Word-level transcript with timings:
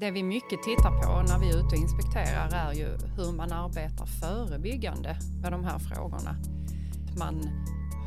Det 0.00 0.10
vi 0.10 0.22
mycket 0.22 0.62
tittar 0.62 1.02
på 1.02 1.22
när 1.32 1.38
vi 1.38 1.50
är 1.50 1.56
ute 1.56 1.66
och 1.66 1.82
inspekterar 1.82 2.50
är 2.52 2.72
ju 2.72 2.88
hur 3.16 3.32
man 3.32 3.52
arbetar 3.52 4.06
förebyggande 4.06 5.16
med 5.42 5.52
de 5.52 5.64
här 5.64 5.78
frågorna. 5.78 6.36
Att 7.10 7.18
Man 7.18 7.50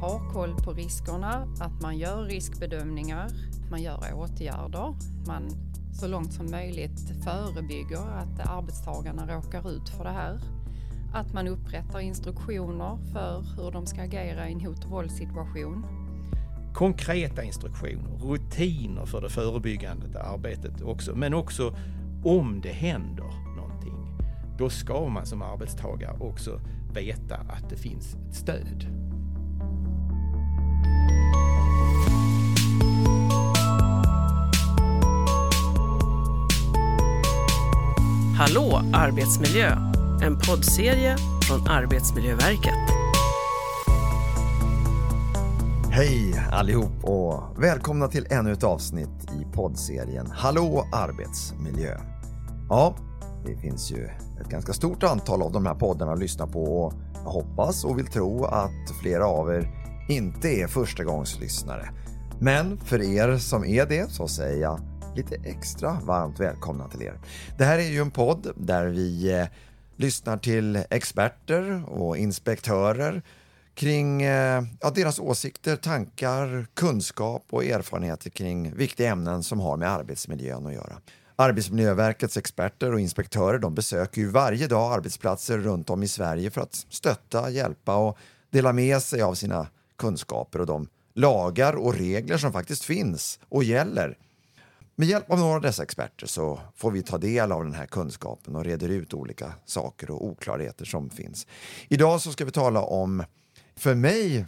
har 0.01 0.31
koll 0.33 0.55
på 0.55 0.73
riskerna, 0.73 1.47
att 1.59 1.81
man 1.81 1.97
gör 1.97 2.23
riskbedömningar, 2.23 3.27
man 3.71 3.81
gör 3.81 4.13
åtgärder, 4.13 4.95
man 5.27 5.49
så 5.93 6.07
långt 6.07 6.33
som 6.33 6.51
möjligt 6.51 7.23
förebygger 7.23 8.07
att 8.09 8.49
arbetstagarna 8.49 9.35
råkar 9.35 9.71
ut 9.71 9.89
för 9.89 10.03
det 10.03 10.11
här. 10.11 10.39
Att 11.13 11.33
man 11.33 11.47
upprättar 11.47 11.99
instruktioner 11.99 12.97
för 13.13 13.43
hur 13.57 13.71
de 13.71 13.85
ska 13.85 14.01
agera 14.01 14.49
i 14.49 14.53
en 14.53 14.61
hot 14.61 14.85
och 14.85 14.91
våldssituation. 14.91 16.00
Konkreta 16.73 17.43
instruktioner, 17.43 18.17
rutiner 18.21 19.05
för 19.05 19.21
det 19.21 19.29
förebyggande 19.29 20.21
arbetet 20.23 20.81
också, 20.81 21.15
men 21.15 21.33
också 21.33 21.75
om 22.23 22.61
det 22.61 22.71
händer 22.71 23.55
någonting. 23.55 24.17
Då 24.57 24.69
ska 24.69 25.09
man 25.09 25.25
som 25.25 25.41
arbetstagare 25.41 26.17
också 26.19 26.61
veta 26.93 27.35
att 27.35 27.69
det 27.69 27.75
finns 27.75 28.15
ett 28.15 28.35
stöd. 28.35 28.85
Hallå 38.37 38.81
arbetsmiljö! 38.93 39.69
En 40.23 40.37
poddserie 40.37 41.17
från 41.47 41.67
Arbetsmiljöverket. 41.67 43.00
Hej 45.93 46.43
allihop 46.51 47.03
och 47.03 47.63
välkomna 47.63 48.07
till 48.07 48.27
ännu 48.29 48.51
ett 48.51 48.63
avsnitt 48.63 49.31
i 49.41 49.55
poddserien 49.55 50.27
Hallå 50.31 50.87
arbetsmiljö. 50.91 51.97
Ja, 52.69 52.95
det 53.45 53.57
finns 53.57 53.91
ju 53.91 54.09
ett 54.41 54.49
ganska 54.49 54.73
stort 54.73 55.03
antal 55.03 55.41
av 55.41 55.51
de 55.51 55.65
här 55.65 55.75
poddarna 55.75 56.11
att 56.11 56.19
lyssna 56.19 56.47
på 56.47 56.63
och 56.63 56.93
jag 57.13 57.31
hoppas 57.31 57.85
och 57.85 57.99
vill 57.99 58.07
tro 58.07 58.45
att 58.45 58.91
flera 59.01 59.27
av 59.27 59.53
er 59.53 59.69
inte 60.09 60.49
är 60.49 60.67
förstagångslyssnare. 60.67 61.89
Men 62.39 62.77
för 62.77 63.01
er 63.01 63.37
som 63.37 63.65
är 63.65 63.85
det 63.85 64.11
så 64.11 64.27
säger 64.27 64.61
jag 64.61 64.79
lite 65.15 65.35
extra 65.35 65.97
varmt 66.03 66.39
välkomna 66.39 66.87
till 66.87 67.01
er. 67.01 67.19
Det 67.57 67.65
här 67.65 67.77
är 67.77 67.89
ju 67.89 68.01
en 68.01 68.11
podd 68.11 68.51
där 68.55 68.85
vi 68.85 69.39
eh, 69.39 69.47
lyssnar 69.95 70.37
till 70.37 70.83
experter 70.89 71.83
och 71.87 72.17
inspektörer 72.17 73.21
kring 73.73 74.21
eh, 74.21 74.63
ja, 74.81 74.89
deras 74.89 75.19
åsikter, 75.19 75.75
tankar, 75.75 76.67
kunskap 76.73 77.45
och 77.49 77.65
erfarenheter 77.65 78.29
kring 78.29 78.75
viktiga 78.75 79.11
ämnen 79.11 79.43
som 79.43 79.59
har 79.59 79.77
med 79.77 79.91
arbetsmiljön 79.91 80.65
att 80.65 80.73
göra. 80.73 80.97
Arbetsmiljöverkets 81.35 82.37
experter 82.37 82.93
och 82.93 82.99
inspektörer 82.99 83.59
de 83.59 83.75
besöker 83.75 84.21
ju 84.21 84.27
varje 84.27 84.67
dag 84.67 84.93
arbetsplatser 84.93 85.57
runt 85.57 85.89
om 85.89 86.03
i 86.03 86.07
Sverige 86.07 86.51
för 86.51 86.61
att 86.61 86.85
stötta, 86.89 87.49
hjälpa 87.49 87.95
och 87.95 88.17
dela 88.49 88.73
med 88.73 89.01
sig 89.01 89.21
av 89.21 89.33
sina 89.33 89.67
kunskaper 89.97 90.59
och 90.59 90.65
de 90.65 90.87
lagar 91.13 91.73
och 91.73 91.93
regler 91.93 92.37
som 92.37 92.51
faktiskt 92.51 92.83
finns 92.83 93.39
och 93.49 93.63
gäller 93.63 94.17
med 94.95 95.07
hjälp 95.07 95.31
av 95.31 95.39
några 95.39 95.55
av 95.55 95.61
dessa 95.61 95.83
experter 95.83 96.27
så 96.27 96.59
får 96.75 96.91
vi 96.91 97.03
ta 97.03 97.17
del 97.17 97.51
av 97.51 97.63
den 97.63 97.73
här 97.73 97.85
kunskapen 97.85 98.55
och 98.55 98.65
reder 98.65 98.89
ut 98.89 99.13
olika 99.13 99.53
saker 99.65 100.11
och 100.11 100.25
oklarheter 100.25 100.85
som 100.85 101.09
finns. 101.09 101.47
Idag 101.87 102.21
så 102.21 102.31
ska 102.31 102.45
vi 102.45 102.51
tala 102.51 102.81
om, 102.81 103.23
för 103.81 103.95
mig, 103.95 104.45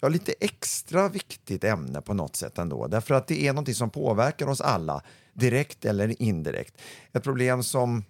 ja, 0.00 0.08
lite 0.08 0.34
extra 0.40 1.08
viktigt 1.08 1.64
ämne 1.64 2.00
på 2.00 2.14
något 2.14 2.36
sätt 2.36 2.58
ändå. 2.58 2.86
Därför 2.86 3.14
att 3.14 3.26
det 3.26 3.46
är 3.46 3.52
något 3.52 3.76
som 3.76 3.90
påverkar 3.90 4.46
oss 4.46 4.60
alla, 4.60 5.02
direkt 5.32 5.84
eller 5.84 6.22
indirekt. 6.22 6.74
Ett 7.12 7.22
problem 7.22 7.62
som 7.62 8.04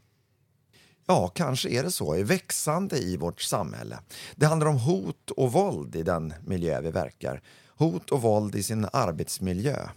Ja, 1.06 1.28
kanske 1.28 1.68
är 1.68 1.82
det 1.82 1.90
så, 1.90 2.14
är 2.14 2.24
växande 2.24 2.98
i 2.98 3.16
vårt 3.16 3.40
samhälle. 3.40 3.98
Det 4.36 4.46
handlar 4.46 4.66
om 4.66 4.78
hot 4.78 5.30
och 5.30 5.52
våld 5.52 5.96
i 5.96 6.02
den 6.02 6.34
miljö 6.46 6.80
vi 6.80 6.90
verkar. 6.90 7.42
Hot 7.68 8.10
och 8.10 8.22
våld 8.22 8.54
i 8.54 8.62
sin 8.62 8.86
arbetsmiljö. 8.92 9.88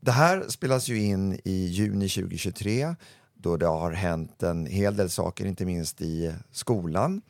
Det 0.00 0.12
här 0.12 0.44
spelas 0.48 0.88
ju 0.88 1.02
in 1.02 1.40
i 1.44 1.66
juni 1.66 2.08
2023 2.08 2.94
då 3.34 3.56
det 3.56 3.66
har 3.66 3.92
hänt 3.92 4.42
en 4.42 4.66
hel 4.66 4.96
del 4.96 5.10
saker, 5.10 5.44
inte 5.44 5.64
minst 5.64 6.00
i 6.00 6.34
skolan, 6.50 7.22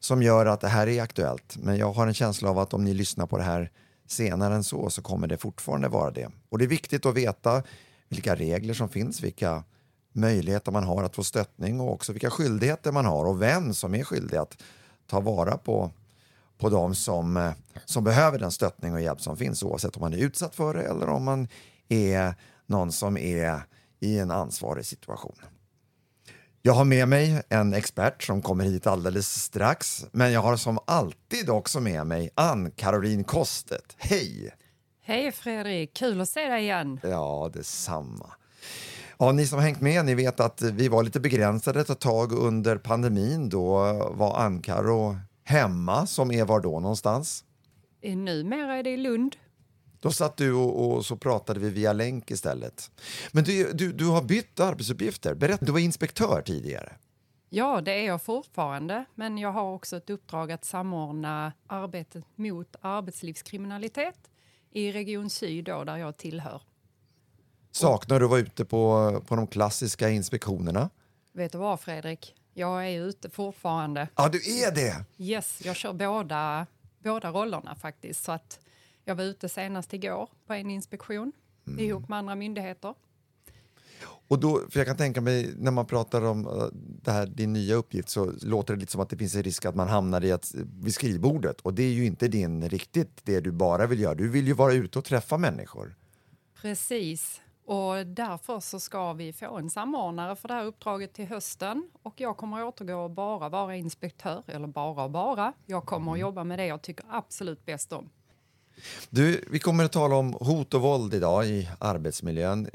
som 0.00 0.22
gör 0.22 0.46
att 0.46 0.60
det 0.60 0.68
här 0.68 0.86
är 0.86 1.02
aktuellt. 1.02 1.56
Men 1.56 1.76
jag 1.76 1.92
har 1.92 2.06
en 2.06 2.14
känsla 2.14 2.50
av 2.50 2.58
att 2.58 2.74
om 2.74 2.84
ni 2.84 2.94
lyssnar 2.94 3.26
på 3.26 3.36
det 3.36 3.42
här 3.42 3.70
senare 4.06 4.54
än 4.54 4.64
så, 4.64 4.90
så 4.90 5.02
kommer 5.02 5.26
det 5.26 5.36
fortfarande 5.36 5.88
vara 5.88 6.10
det. 6.10 6.28
Och 6.48 6.58
det 6.58 6.64
är 6.64 6.68
viktigt 6.68 7.06
att 7.06 7.14
veta 7.14 7.62
vilka 8.08 8.34
regler 8.34 8.74
som 8.74 8.88
finns, 8.88 9.22
vilka 9.22 9.64
möjligheter 10.12 10.72
man 10.72 10.84
har 10.84 11.02
att 11.02 11.16
få 11.16 11.24
stöttning 11.24 11.80
och 11.80 11.92
också 11.92 12.12
vilka 12.12 12.30
skyldigheter 12.30 12.92
man 12.92 13.04
har 13.04 13.24
och 13.24 13.42
vem 13.42 13.74
som 13.74 13.94
är 13.94 14.04
skyldig 14.04 14.36
att 14.36 14.62
ta 15.06 15.20
vara 15.20 15.56
på, 15.56 15.90
på 16.58 16.68
de 16.68 16.94
som, 16.94 17.52
som 17.84 18.04
behöver 18.04 18.38
den 18.38 18.50
stöttning 18.50 18.94
och 18.94 19.00
hjälp 19.00 19.20
som 19.20 19.36
finns 19.36 19.62
oavsett 19.62 19.96
om 19.96 20.00
man 20.00 20.14
är 20.14 20.18
utsatt 20.18 20.54
för 20.54 20.74
det 20.74 20.82
eller 20.82 21.08
om 21.08 21.24
man 21.24 21.48
är 21.88 22.34
någon 22.66 22.92
som 22.92 23.16
är 23.16 23.62
i 24.00 24.18
en 24.18 24.30
ansvarig 24.30 24.86
situation. 24.86 25.36
Jag 26.62 26.72
har 26.72 26.84
med 26.84 27.08
mig 27.08 27.42
en 27.48 27.74
expert 27.74 28.22
som 28.22 28.42
kommer 28.42 28.64
hit 28.64 28.86
alldeles 28.86 29.42
strax, 29.42 30.06
men 30.12 30.32
jag 30.32 30.40
har 30.40 30.56
som 30.56 30.78
alltid 30.84 31.50
också 31.50 31.80
med 31.80 32.06
mig 32.06 32.30
Ann-Caroline 32.34 33.24
Kostet. 33.24 33.96
Hej! 33.96 34.54
Hej 35.02 35.32
Fredrik, 35.32 35.94
kul 35.94 36.20
att 36.20 36.28
se 36.28 36.48
dig 36.48 36.62
igen. 36.62 37.00
Ja, 37.02 37.50
detsamma. 37.52 38.26
Ja, 39.18 39.32
ni 39.32 39.46
som 39.46 39.58
har 39.58 39.64
hängt 39.64 39.80
med, 39.80 40.04
ni 40.04 40.14
vet 40.14 40.40
att 40.40 40.62
vi 40.62 40.88
var 40.88 41.02
lite 41.02 41.20
begränsade 41.20 41.80
ett 41.80 42.00
tag 42.00 42.32
under 42.32 42.76
pandemin. 42.76 43.48
Då 43.48 43.78
var 44.14 44.36
Ann-Caro 44.38 45.16
hemma, 45.44 46.06
som 46.06 46.32
är 46.32 46.44
var 46.44 46.60
då 46.60 46.80
någonstans? 46.80 47.44
Numera 48.02 48.76
är 48.76 48.82
det 48.82 48.90
i 48.90 48.96
Lund. 48.96 49.36
Då 50.00 50.10
satt 50.10 50.36
du 50.36 50.52
och, 50.52 50.92
och, 50.92 51.06
så 51.06 51.16
pratade 51.16 51.60
vi 51.60 51.70
via 51.70 51.92
länk 51.92 52.30
istället. 52.30 52.90
Men 53.32 53.44
du, 53.44 53.72
du, 53.72 53.92
du 53.92 54.06
har 54.06 54.22
bytt 54.22 54.60
arbetsuppgifter. 54.60 55.34
Berätta, 55.34 55.64
du 55.64 55.72
var 55.72 55.78
inspektör 55.78 56.42
tidigare. 56.42 56.92
Ja, 57.48 57.80
det 57.80 57.92
är 57.92 58.06
jag 58.06 58.22
fortfarande, 58.22 59.04
men 59.14 59.38
jag 59.38 59.52
har 59.52 59.74
också 59.74 59.96
ett 59.96 60.10
uppdrag 60.10 60.52
att 60.52 60.64
samordna 60.64 61.52
arbetet 61.66 62.24
mot 62.34 62.76
arbetslivskriminalitet 62.80 64.30
i 64.70 64.92
Region 64.92 65.30
Syd, 65.30 65.64
då, 65.64 65.84
där 65.84 65.96
jag 65.96 66.16
tillhör. 66.16 66.62
Saknar 67.70 68.18
du 68.18 68.24
att 68.24 68.30
vara 68.30 68.40
ute 68.40 68.64
på, 68.64 69.22
på 69.26 69.36
de 69.36 69.46
klassiska 69.46 70.10
inspektionerna? 70.10 70.90
Vet 71.32 71.52
du 71.52 71.58
vad, 71.58 71.80
Fredrik? 71.80 72.34
Jag 72.54 72.88
är 72.88 73.00
ute 73.00 73.30
fortfarande. 73.30 74.08
Ja, 74.16 74.28
du 74.28 74.38
är 74.38 74.74
det? 74.74 75.04
Yes, 75.18 75.60
jag 75.64 75.76
kör 75.76 75.92
båda, 75.92 76.66
båda 76.98 77.30
rollerna 77.30 77.74
faktiskt. 77.74 78.24
Så 78.24 78.32
att 78.32 78.60
jag 79.10 79.16
var 79.16 79.24
ute 79.24 79.48
senast 79.48 79.92
igår 79.94 80.28
på 80.46 80.52
en 80.52 80.70
inspektion 80.70 81.32
mm. 81.66 81.78
ihop 81.78 82.08
med 82.08 82.18
andra 82.18 82.34
myndigheter. 82.34 82.94
Och 84.28 84.40
då, 84.40 84.60
för 84.70 84.80
jag 84.80 84.86
kan 84.86 84.96
tänka 84.96 85.20
mig, 85.20 85.54
när 85.56 85.70
man 85.70 85.86
pratar 85.86 86.24
om 86.24 86.46
uh, 86.46 86.68
det 86.74 87.10
här, 87.10 87.26
din 87.26 87.52
nya 87.52 87.74
uppgift 87.74 88.08
så 88.08 88.32
låter 88.42 88.74
det 88.74 88.80
lite 88.80 88.92
som 88.92 89.00
att 89.00 89.10
det 89.10 89.16
finns 89.16 89.34
en 89.34 89.42
risk 89.42 89.64
att 89.64 89.74
man 89.74 89.88
hamnar 89.88 90.24
i 90.24 90.32
att, 90.32 90.54
vid 90.54 90.94
skrivbordet 90.94 91.60
och 91.60 91.74
det 91.74 91.82
är 91.82 91.92
ju 91.92 92.06
inte 92.06 92.28
din 92.28 92.68
riktigt 92.68 93.20
det 93.24 93.40
du 93.40 93.52
bara 93.52 93.86
vill 93.86 94.00
göra. 94.00 94.14
Du 94.14 94.28
vill 94.28 94.46
ju 94.46 94.52
vara 94.52 94.72
ute 94.72 94.98
och 94.98 95.04
träffa 95.04 95.38
människor. 95.38 95.96
Precis, 96.62 97.40
och 97.64 98.06
därför 98.06 98.60
så 98.60 98.80
ska 98.80 99.12
vi 99.12 99.32
få 99.32 99.58
en 99.58 99.70
samordnare 99.70 100.36
för 100.36 100.48
det 100.48 100.54
här 100.54 100.64
uppdraget 100.64 101.12
till 101.12 101.26
hösten 101.26 101.90
och 102.02 102.20
jag 102.20 102.36
kommer 102.36 102.64
återgå 102.64 102.94
och 102.94 103.10
bara 103.10 103.48
vara 103.48 103.76
inspektör, 103.76 104.42
eller 104.46 104.66
bara 104.66 105.04
och 105.04 105.10
bara. 105.10 105.52
Jag 105.66 105.86
kommer 105.86 106.12
att 106.12 106.16
mm. 106.16 106.20
jobba 106.20 106.44
med 106.44 106.58
det 106.58 106.66
jag 106.66 106.82
tycker 106.82 107.06
absolut 107.08 107.64
bäst 107.64 107.92
om. 107.92 108.10
Du, 109.10 109.44
vi 109.50 109.58
kommer 109.58 109.84
att 109.84 109.92
tala 109.92 110.16
om 110.16 110.32
hot 110.32 110.74
och 110.74 110.80
våld 110.80 111.14
idag 111.14 111.46
i 111.46 111.68
arbetsmiljön. 111.78 112.70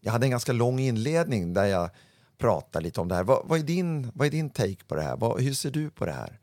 Jag 0.00 0.12
hade 0.12 0.26
en 0.26 0.30
ganska 0.30 0.52
lång 0.52 0.80
inledning 0.80 1.54
där 1.54 1.64
jag 1.64 1.90
pratade 2.38 2.82
lite 2.82 3.00
om 3.00 3.08
det 3.08 3.14
här. 3.14 3.24
Vad, 3.24 3.48
vad 3.48 3.58
är, 3.58 3.62
din, 3.62 4.10
vad 4.14 4.26
är 4.26 4.30
din 4.30 4.50
take 4.50 4.84
på 4.86 4.94
det 4.94 5.02
här? 5.02 5.16
Vad, 5.16 5.40
hur 5.40 5.52
ser 5.52 5.70
du 5.70 5.90
på 5.90 6.06
det 6.06 6.12
här? 6.12 6.38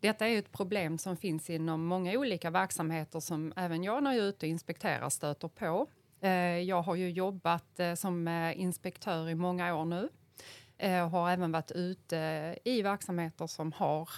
Detta 0.00 0.28
är 0.28 0.38
ett 0.38 0.52
problem 0.52 0.98
som 0.98 1.16
finns 1.16 1.50
inom 1.50 1.84
många 1.86 2.18
olika 2.18 2.50
verksamheter 2.50 3.20
som 3.20 3.52
även 3.56 3.84
jag 3.84 4.02
när 4.02 4.12
jag 4.12 4.24
är 4.24 4.28
ute 4.28 4.46
och 4.46 4.50
inspekterar 4.50 5.10
stöter 5.10 5.48
på. 5.48 5.86
Eh, 6.20 6.58
jag 6.58 6.82
har 6.82 6.94
ju 6.94 7.10
jobbat 7.10 7.80
eh, 7.80 7.94
som 7.94 8.28
eh, 8.28 8.60
inspektör 8.60 9.28
i 9.28 9.34
många 9.34 9.74
år 9.74 9.84
nu. 9.84 10.08
Jag 10.76 11.08
har 11.08 11.30
även 11.30 11.52
varit 11.52 11.70
ute 11.70 12.58
i 12.64 12.82
verksamheter 12.82 13.46
som 13.46 13.72
har 13.72 14.08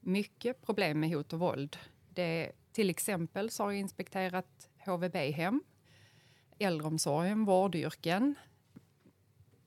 mycket 0.00 0.66
problem 0.66 1.00
med 1.00 1.10
hot 1.10 1.32
och 1.32 1.38
våld. 1.38 1.76
Det 2.08 2.52
till 2.72 2.90
exempel 2.90 3.50
så 3.50 3.62
har 3.62 3.70
jag 3.70 3.80
inspekterat 3.80 4.68
HVB-hem, 4.86 5.62
äldreomsorgen, 6.58 7.44
vårdyrken. 7.44 8.34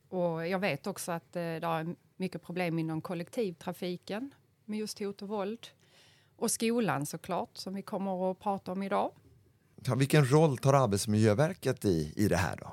Och 0.08 0.48
jag 0.48 0.58
vet 0.58 0.86
också 0.86 1.12
att 1.12 1.36
eh, 1.36 1.40
det 1.40 1.66
är 1.66 1.96
mycket 2.16 2.42
problem 2.42 2.78
inom 2.78 3.00
kollektivtrafiken 3.00 4.34
med 4.64 4.78
just 4.78 4.98
hot 4.98 5.22
och 5.22 5.28
våld. 5.28 5.68
Och 6.36 6.50
skolan 6.50 7.06
såklart, 7.06 7.56
som 7.56 7.74
vi 7.74 7.82
kommer 7.82 8.30
att 8.30 8.38
prata 8.38 8.72
om 8.72 8.82
idag. 8.82 9.12
Ja, 9.84 9.94
vilken 9.94 10.30
roll 10.30 10.58
tar 10.58 10.74
Arbetsmiljöverket 10.74 11.84
i, 11.84 12.12
i 12.16 12.28
det 12.28 12.36
här 12.36 12.56
då? 12.56 12.72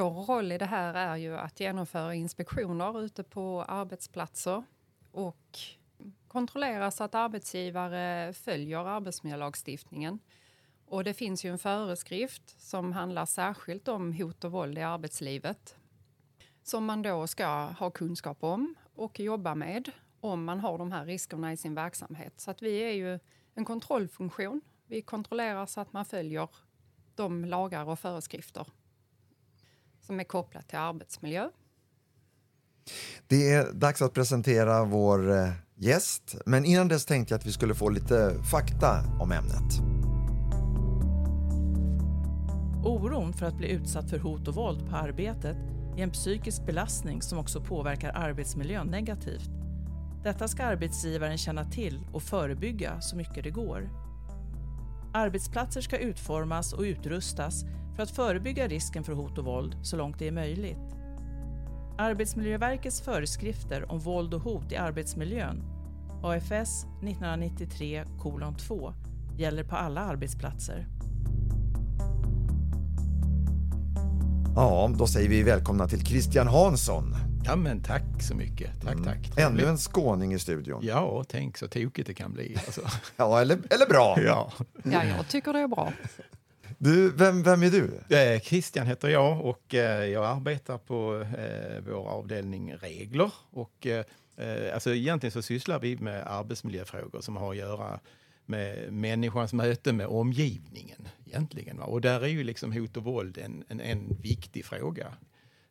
Vår 0.00 0.24
roll 0.24 0.52
i 0.52 0.58
det 0.58 0.66
här 0.66 0.94
är 0.94 1.16
ju 1.16 1.36
att 1.36 1.60
genomföra 1.60 2.14
inspektioner 2.14 3.04
ute 3.04 3.22
på 3.22 3.62
arbetsplatser 3.62 4.64
och 5.12 5.58
kontrollera 6.34 6.90
så 6.90 7.04
att 7.04 7.14
arbetsgivare 7.14 8.32
följer 8.32 8.88
arbetsmiljölagstiftningen. 8.88 10.18
Och 10.86 11.04
det 11.04 11.14
finns 11.14 11.44
ju 11.44 11.50
en 11.50 11.58
föreskrift 11.58 12.60
som 12.60 12.92
handlar 12.92 13.26
särskilt 13.26 13.88
om 13.88 14.12
hot 14.12 14.44
och 14.44 14.52
våld 14.52 14.78
i 14.78 14.82
arbetslivet 14.82 15.76
som 16.62 16.84
man 16.84 17.02
då 17.02 17.26
ska 17.26 17.46
ha 17.66 17.90
kunskap 17.90 18.44
om 18.44 18.74
och 18.94 19.20
jobba 19.20 19.54
med 19.54 19.90
om 20.20 20.44
man 20.44 20.60
har 20.60 20.78
de 20.78 20.92
här 20.92 21.04
riskerna 21.04 21.52
i 21.52 21.56
sin 21.56 21.74
verksamhet. 21.74 22.40
Så 22.40 22.50
att 22.50 22.62
vi 22.62 22.78
är 22.78 22.92
ju 22.92 23.18
en 23.54 23.64
kontrollfunktion. 23.64 24.60
Vi 24.86 25.02
kontrollerar 25.02 25.66
så 25.66 25.80
att 25.80 25.92
man 25.92 26.04
följer 26.04 26.48
de 27.14 27.44
lagar 27.44 27.88
och 27.88 27.98
föreskrifter 27.98 28.66
som 30.00 30.20
är 30.20 30.24
kopplat 30.24 30.68
till 30.68 30.78
arbetsmiljö. 30.78 31.50
Det 33.26 33.52
är 33.52 33.72
dags 33.72 34.02
att 34.02 34.12
presentera 34.12 34.84
vår 34.84 35.30
eh, 35.30 35.52
gäst, 35.76 36.34
men 36.46 36.64
innan 36.64 36.88
dess 36.88 37.04
tänkte 37.04 37.34
jag 37.34 37.38
att 37.38 37.46
vi 37.46 37.52
skulle 37.52 37.74
få 37.74 37.88
lite 37.88 38.42
fakta 38.50 39.04
om 39.20 39.32
ämnet. 39.32 39.94
Oron 42.84 43.32
för 43.32 43.46
att 43.46 43.56
bli 43.58 43.70
utsatt 43.70 44.10
för 44.10 44.18
hot 44.18 44.48
och 44.48 44.54
våld 44.54 44.90
på 44.90 44.96
arbetet 44.96 45.56
är 45.96 46.02
en 46.02 46.10
psykisk 46.10 46.66
belastning 46.66 47.22
som 47.22 47.38
också 47.38 47.60
påverkar 47.60 48.12
arbetsmiljön 48.12 48.86
negativt. 48.86 49.50
Detta 50.24 50.48
ska 50.48 50.64
arbetsgivaren 50.64 51.38
känna 51.38 51.64
till 51.64 52.00
och 52.12 52.22
förebygga 52.22 53.00
så 53.00 53.16
mycket 53.16 53.44
det 53.44 53.50
går. 53.50 53.90
Arbetsplatser 55.14 55.80
ska 55.80 55.98
utformas 55.98 56.72
och 56.72 56.82
utrustas 56.82 57.64
för 57.96 58.02
att 58.02 58.10
förebygga 58.10 58.68
risken 58.68 59.04
för 59.04 59.12
hot 59.12 59.38
och 59.38 59.44
våld 59.44 59.76
så 59.82 59.96
långt 59.96 60.18
det 60.18 60.28
är 60.28 60.32
möjligt. 60.32 60.93
Arbetsmiljöverkets 61.98 63.00
föreskrifter 63.00 63.92
om 63.92 63.98
våld 63.98 64.34
och 64.34 64.40
hot 64.40 64.72
i 64.72 64.76
arbetsmiljön, 64.76 65.62
AFS 66.22 66.86
1993-2, 67.02 68.92
gäller 69.38 69.64
på 69.64 69.76
alla 69.76 70.00
arbetsplatser. 70.00 70.86
Ja, 74.56 74.90
då 74.98 75.06
säger 75.06 75.28
vi 75.28 75.42
välkomna 75.42 75.88
till 75.88 76.06
Christian 76.06 76.48
Hansson. 76.48 77.16
Ja, 77.44 77.56
men 77.56 77.82
tack 77.82 78.22
så 78.22 78.34
mycket. 78.34 78.80
Tack, 78.82 78.92
Mm. 78.92 79.04
tack. 79.04 79.38
Ännu 79.38 79.64
en 79.64 79.78
skåning 79.78 80.34
i 80.34 80.38
studion. 80.38 80.80
Ja, 80.82 81.24
tänk 81.28 81.56
så 81.58 81.68
tokigt 81.68 82.06
det 82.06 82.14
kan 82.14 82.32
bli. 82.32 82.56
Alltså. 82.66 82.80
Ja, 83.16 83.40
eller, 83.40 83.54
eller 83.56 83.86
bra. 83.88 84.16
ja. 84.26 84.52
Ja, 84.82 85.04
jag 85.04 85.28
tycker 85.28 85.52
det 85.52 85.58
är 85.60 85.68
bra. 85.68 85.92
Du, 86.84 87.10
vem, 87.10 87.42
vem 87.42 87.62
är 87.62 87.70
du? 87.70 88.16
Eh, 88.16 88.40
Christian 88.40 88.86
heter 88.86 89.08
jag 89.08 89.44
och 89.44 89.74
eh, 89.74 90.04
jag 90.04 90.24
arbetar 90.24 90.78
på 90.78 91.26
eh, 91.38 91.82
vår 91.86 92.08
avdelning 92.08 92.74
regler. 92.74 93.32
Och, 93.50 93.86
eh, 93.86 94.74
alltså 94.74 94.94
egentligen 94.94 95.32
så 95.32 95.42
sysslar 95.42 95.78
vi 95.78 95.96
med 95.96 96.26
arbetsmiljöfrågor 96.26 97.20
som 97.20 97.36
har 97.36 97.50
att 97.50 97.56
göra 97.56 98.00
med 98.46 98.92
människans 98.92 99.52
möte 99.52 99.92
med 99.92 100.06
omgivningen. 100.06 101.08
egentligen. 101.26 101.78
Va? 101.78 101.84
Och 101.84 102.00
där 102.00 102.20
är 102.20 102.28
ju 102.28 102.44
liksom 102.44 102.72
hot 102.72 102.96
och 102.96 103.04
våld 103.04 103.38
en, 103.38 103.64
en, 103.68 103.80
en 103.80 104.16
viktig 104.22 104.64
fråga 104.64 105.14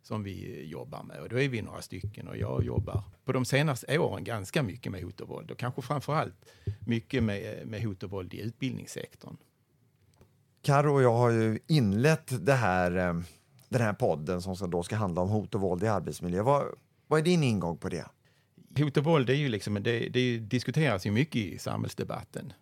som 0.04 0.24
vi 0.24 0.66
jobbar 0.66 1.04
med. 1.04 1.20
Och 1.20 1.30
då 1.30 1.40
är 1.40 1.50
vi 1.50 1.62
några 1.62 1.82
stycken 1.82 2.28
och 2.28 2.38
jag 2.38 2.64
jobbar 2.64 3.04
på 3.26 3.32
de 3.32 3.46
senaste 3.46 4.00
åren 4.00 4.24
ganska 4.24 4.64
mycket 4.64 4.92
med 4.92 5.04
hot 5.04 5.22
och 5.22 5.28
våld 5.28 5.52
och 5.52 5.58
kanske 5.58 5.82
framför 5.82 6.14
allt 6.14 6.46
mycket 6.80 7.24
med, 7.24 7.68
med 7.68 7.84
hot 7.84 8.04
och 8.04 8.10
våld 8.10 8.34
i 8.34 8.42
utbildningssektorn. 8.42 9.38
Karo 10.64 10.94
och 10.94 11.02
jag 11.04 11.14
har 11.14 11.30
ju 11.30 11.60
inlett 11.68 12.46
det 12.46 12.54
här, 12.54 12.98
eh, 12.98 13.22
den 13.70 13.82
här 13.82 13.94
podden 13.94 14.42
som 14.42 14.56
ska- 14.56 14.68
då 14.68 14.84
ska 14.84 14.96
handla 14.96 15.22
om 15.22 15.30
hot 15.30 15.56
och 15.56 15.62
våld 15.62 15.84
i 15.84 15.88
arbetsmiljö. 15.88 16.42
Vad, 16.42 16.66
vad 17.08 17.20
är 17.20 17.24
din 17.24 17.44
ingång 17.44 17.78
på 17.78 17.90
det? 17.90 18.06
Hot 18.78 18.98
och 18.98 19.04
våld 19.04 19.30
är 19.30 19.34
ju 19.34 19.50
liksom, 19.50 19.74
det, 19.74 20.10
det 20.10 20.38
diskuteras 20.38 21.06
ju 21.06 21.12
mycket 21.12 21.36
i 21.36 21.58
samhällsdebatten. 21.58 22.54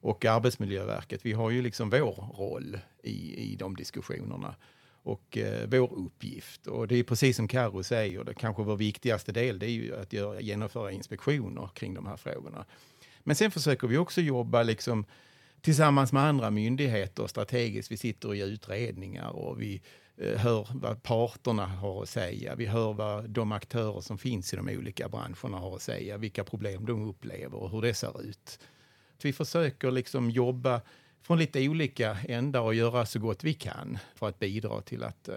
Och 0.00 0.24
Arbetsmiljöverket, 0.24 1.26
vi 1.26 1.32
har 1.32 1.50
ju 1.50 1.62
liksom 1.62 1.90
vår 1.90 2.34
roll 2.38 2.78
i, 3.02 3.52
i 3.52 3.56
de 3.56 3.76
diskussionerna 3.76 4.54
och 5.02 5.38
eh, 5.38 5.68
vår 5.68 5.92
uppgift. 5.92 6.66
Och 6.66 6.88
det 6.88 6.96
är 6.96 7.02
precis 7.04 7.36
som 7.36 7.48
Karo 7.48 7.82
säger, 7.82 8.24
det 8.24 8.34
kanske 8.34 8.62
vår 8.62 8.76
viktigaste 8.76 9.32
del, 9.32 9.58
det 9.58 9.66
är 9.66 9.70
ju 9.70 9.96
att 9.96 10.12
göra, 10.12 10.40
genomföra 10.40 10.92
inspektioner 10.92 11.68
kring 11.74 11.94
de 11.94 12.06
här 12.06 12.16
frågorna. 12.16 12.64
Men 13.20 13.36
sen 13.36 13.50
försöker 13.50 13.88
vi 13.88 13.96
också 13.98 14.20
jobba 14.20 14.62
liksom 14.62 15.04
tillsammans 15.64 16.12
med 16.12 16.22
andra 16.22 16.50
myndigheter 16.50 17.26
strategiskt. 17.26 17.92
Vi 17.92 17.96
sitter 17.96 18.34
i 18.34 18.40
utredningar 18.42 19.28
och 19.28 19.62
vi 19.62 19.82
eh, 20.16 20.38
hör 20.38 20.68
vad 20.72 21.02
parterna 21.02 21.66
har 21.66 22.02
att 22.02 22.08
säga. 22.08 22.54
Vi 22.54 22.66
hör 22.66 22.92
vad 22.92 23.30
de 23.30 23.52
aktörer 23.52 24.00
som 24.00 24.18
finns 24.18 24.52
i 24.52 24.56
de 24.56 24.68
olika 24.68 25.08
branscherna 25.08 25.58
har 25.58 25.76
att 25.76 25.82
säga, 25.82 26.16
vilka 26.16 26.44
problem 26.44 26.86
de 26.86 27.08
upplever 27.08 27.54
och 27.54 27.70
hur 27.70 27.82
det 27.82 27.94
ser 27.94 28.22
ut. 28.22 28.58
Vi 29.22 29.32
försöker 29.32 29.90
liksom 29.90 30.30
jobba 30.30 30.80
från 31.22 31.38
lite 31.38 31.68
olika 31.68 32.16
ändar 32.28 32.60
och 32.60 32.74
göra 32.74 33.06
så 33.06 33.18
gott 33.18 33.44
vi 33.44 33.54
kan 33.54 33.98
för 34.14 34.28
att 34.28 34.38
bidra 34.38 34.80
till 34.80 35.02
att, 35.02 35.28
eh, 35.28 35.36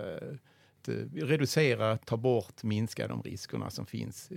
att 0.79 0.87
eh, 0.87 0.93
reducera, 1.13 1.97
ta 1.97 2.17
bort, 2.17 2.63
minska 2.63 3.07
de 3.07 3.21
riskerna 3.21 3.69
som 3.69 3.85
finns 3.85 4.29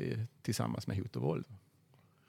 tillsammans 0.43 0.87
med 0.87 0.97
hot 0.97 1.17
och 1.17 1.23
våld. 1.23 1.47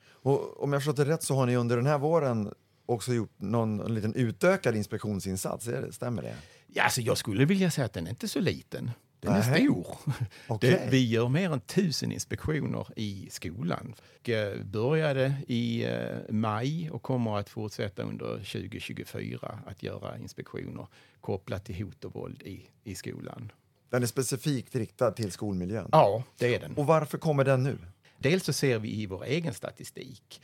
Och 0.04 0.64
om 0.64 0.74
jag 0.74 0.82
förstått 0.82 0.98
det 0.98 1.06
rätt 1.06 1.24
så 1.24 1.36
har 1.36 1.46
ni 1.46 1.56
under 1.56 1.76
den 1.78 1.86
här 1.86 1.98
våren 1.98 2.54
också 2.86 3.14
gjort 3.14 3.34
någon 3.38 3.80
en 3.80 3.94
liten 3.94 4.16
utökad 4.16 4.76
inspektionsinsats, 4.76 5.68
är 5.68 5.82
det, 5.82 5.94
stämmer 5.94 6.22
det? 6.22 6.36
Ja, 6.68 6.84
alltså 6.84 7.02
jag 7.02 7.18
skulle 7.18 7.46
vilja 7.46 7.72
säga 7.72 7.86
att 7.86 7.94
den 7.94 8.06
är 8.06 8.10
inte 8.10 8.28
så 8.28 8.40
liten. 8.40 8.92
Den 9.20 9.34
är 9.34 9.50
Nej. 9.50 9.66
stor. 9.66 9.98
Okej. 10.48 10.72
Det, 10.72 10.92
vi 10.92 11.10
gör 11.10 11.30
mer 11.30 11.54
än 11.54 11.60
tusen 11.60 12.12
inspektioner 12.12 12.88
i 12.96 13.28
skolan. 13.32 13.96
Och, 14.20 14.30
eh, 14.30 14.64
började 14.64 15.34
i 15.48 15.86
eh, 15.86 16.18
maj 16.30 16.90
och 16.92 17.02
kommer 17.02 17.38
att 17.38 17.50
fortsätta 17.50 18.04
under 18.04 18.38
2024 18.38 19.60
att 19.66 19.84
göra 19.84 20.18
inspektioner 20.18 20.88
kopplat 21.22 21.66
till 21.66 21.84
hot 21.84 22.06
och 22.06 22.14
våld 22.14 22.42
i, 22.44 22.70
i 22.84 22.96
skolan. 22.96 23.52
Den 23.90 24.04
är 24.04 24.08
specifikt 24.08 24.76
riktad 24.76 25.12
till 25.12 25.32
skolmiljön. 25.32 25.90
Ja, 25.92 26.24
det 26.38 26.56
är 26.56 26.60
den. 26.60 26.74
Och 26.78 26.86
varför 26.86 27.18
kommer 27.18 27.44
den 27.44 27.64
nu? 27.64 27.78
Dels 28.18 28.44
så 28.44 28.54
ser 28.54 28.80
vi 28.80 29.02
i 29.02 29.06
vår 29.06 29.24
egen 29.26 29.54
statistik, 29.54 30.42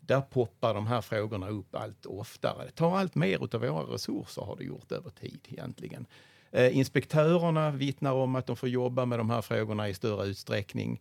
där 0.00 0.20
poppar 0.20 0.74
de 0.74 0.86
här 0.86 1.00
frågorna 1.00 1.48
upp 1.48 1.74
allt 1.74 2.06
oftare. 2.06 2.64
Det 2.64 2.70
tar 2.70 2.98
allt 2.98 3.14
mer 3.14 3.54
av 3.54 3.60
våra 3.60 3.94
resurser 3.94 4.42
har 4.42 4.56
det 4.56 4.64
gjort 4.64 4.92
över 4.92 5.10
tid 5.10 5.40
egentligen. 5.48 6.06
Eh, 6.50 6.76
inspektörerna 6.76 7.70
vittnar 7.70 8.12
om 8.12 8.36
att 8.36 8.46
de 8.46 8.56
får 8.56 8.68
jobba 8.68 9.04
med 9.04 9.18
de 9.18 9.30
här 9.30 9.42
frågorna 9.42 9.88
i 9.88 9.94
större 9.94 10.26
utsträckning. 10.26 11.00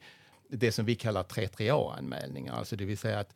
Det 0.50 0.72
som 0.72 0.86
vi 0.86 0.96
kallar 0.96 1.24
3.3a-anmälningar, 1.24 2.53
alltså 2.53 2.75
det 2.75 2.86
vill 2.86 2.98
säga 2.98 3.20
att 3.20 3.34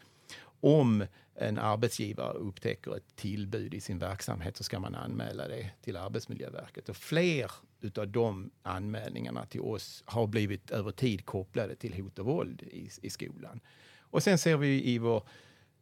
om 0.62 1.06
en 1.36 1.58
arbetsgivare 1.58 2.34
upptäcker 2.34 2.98
ett 2.98 3.16
tillbud 3.16 3.74
i 3.74 3.82
sin 3.82 4.00
verksamhet 4.00 4.58
så 4.58 4.64
ska 4.64 4.80
man 4.80 4.96
anmäla 4.96 5.48
det 5.48 5.70
till 5.82 5.98
Arbetsmiljöverket. 5.98 6.90
Och 6.90 6.98
fler 6.98 7.52
utav 7.82 8.08
de 8.08 8.52
anmälningarna 8.62 9.46
till 9.46 9.62
oss 9.62 10.04
har 10.06 10.28
blivit 10.28 10.72
över 10.72 10.92
tid 10.92 11.26
kopplade 11.26 11.76
till 11.76 11.94
hot 11.94 12.20
och 12.20 12.26
våld 12.26 12.62
i, 12.62 12.90
i 13.02 13.10
skolan. 13.10 13.60
Och 14.00 14.24
sen 14.24 14.38
ser 14.38 14.58
vi 14.58 14.90
i 14.90 14.98
vår 14.98 15.24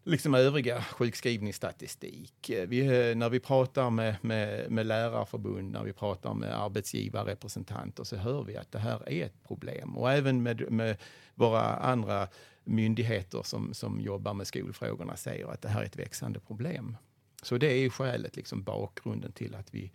liksom 0.04 0.36
övriga 0.36 0.82
sjukskrivningsstatistik. 0.82 2.50
Eh, 2.50 2.68
vi, 2.68 2.80
eh, 2.80 3.16
när 3.16 3.30
vi 3.30 3.40
pratar 3.40 3.90
med, 3.90 4.16
med, 4.22 4.72
med 4.72 4.86
lärarförbund, 4.86 5.72
när 5.72 5.84
vi 5.84 5.94
pratar 5.94 6.34
med 6.34 6.62
arbetsgivarrepresentanter 6.62 8.04
så 8.04 8.16
hör 8.16 8.44
vi 8.44 8.58
att 8.58 8.72
det 8.72 8.80
här 8.80 9.10
är 9.10 9.26
ett 9.26 9.44
problem. 9.48 9.98
Och 9.98 10.12
även 10.12 10.44
med, 10.44 10.72
med 10.72 10.98
våra 11.36 11.62
andra 11.62 12.28
myndigheter 12.64 13.42
som, 13.44 13.74
som 13.74 14.02
jobbar 14.02 14.34
med 14.34 14.48
skolfrågorna 14.48 15.16
säger 15.16 15.48
att 15.48 15.62
det 15.62 15.70
här 15.70 15.82
är 15.82 15.86
ett 15.86 16.00
växande 16.00 16.40
problem. 16.40 16.98
Så 17.44 17.58
det 17.58 17.68
är 17.68 17.90
skälet, 17.90 18.36
liksom 18.36 18.64
bakgrunden 18.64 19.32
till 19.32 19.56
att 19.56 19.74
vi 19.74 19.92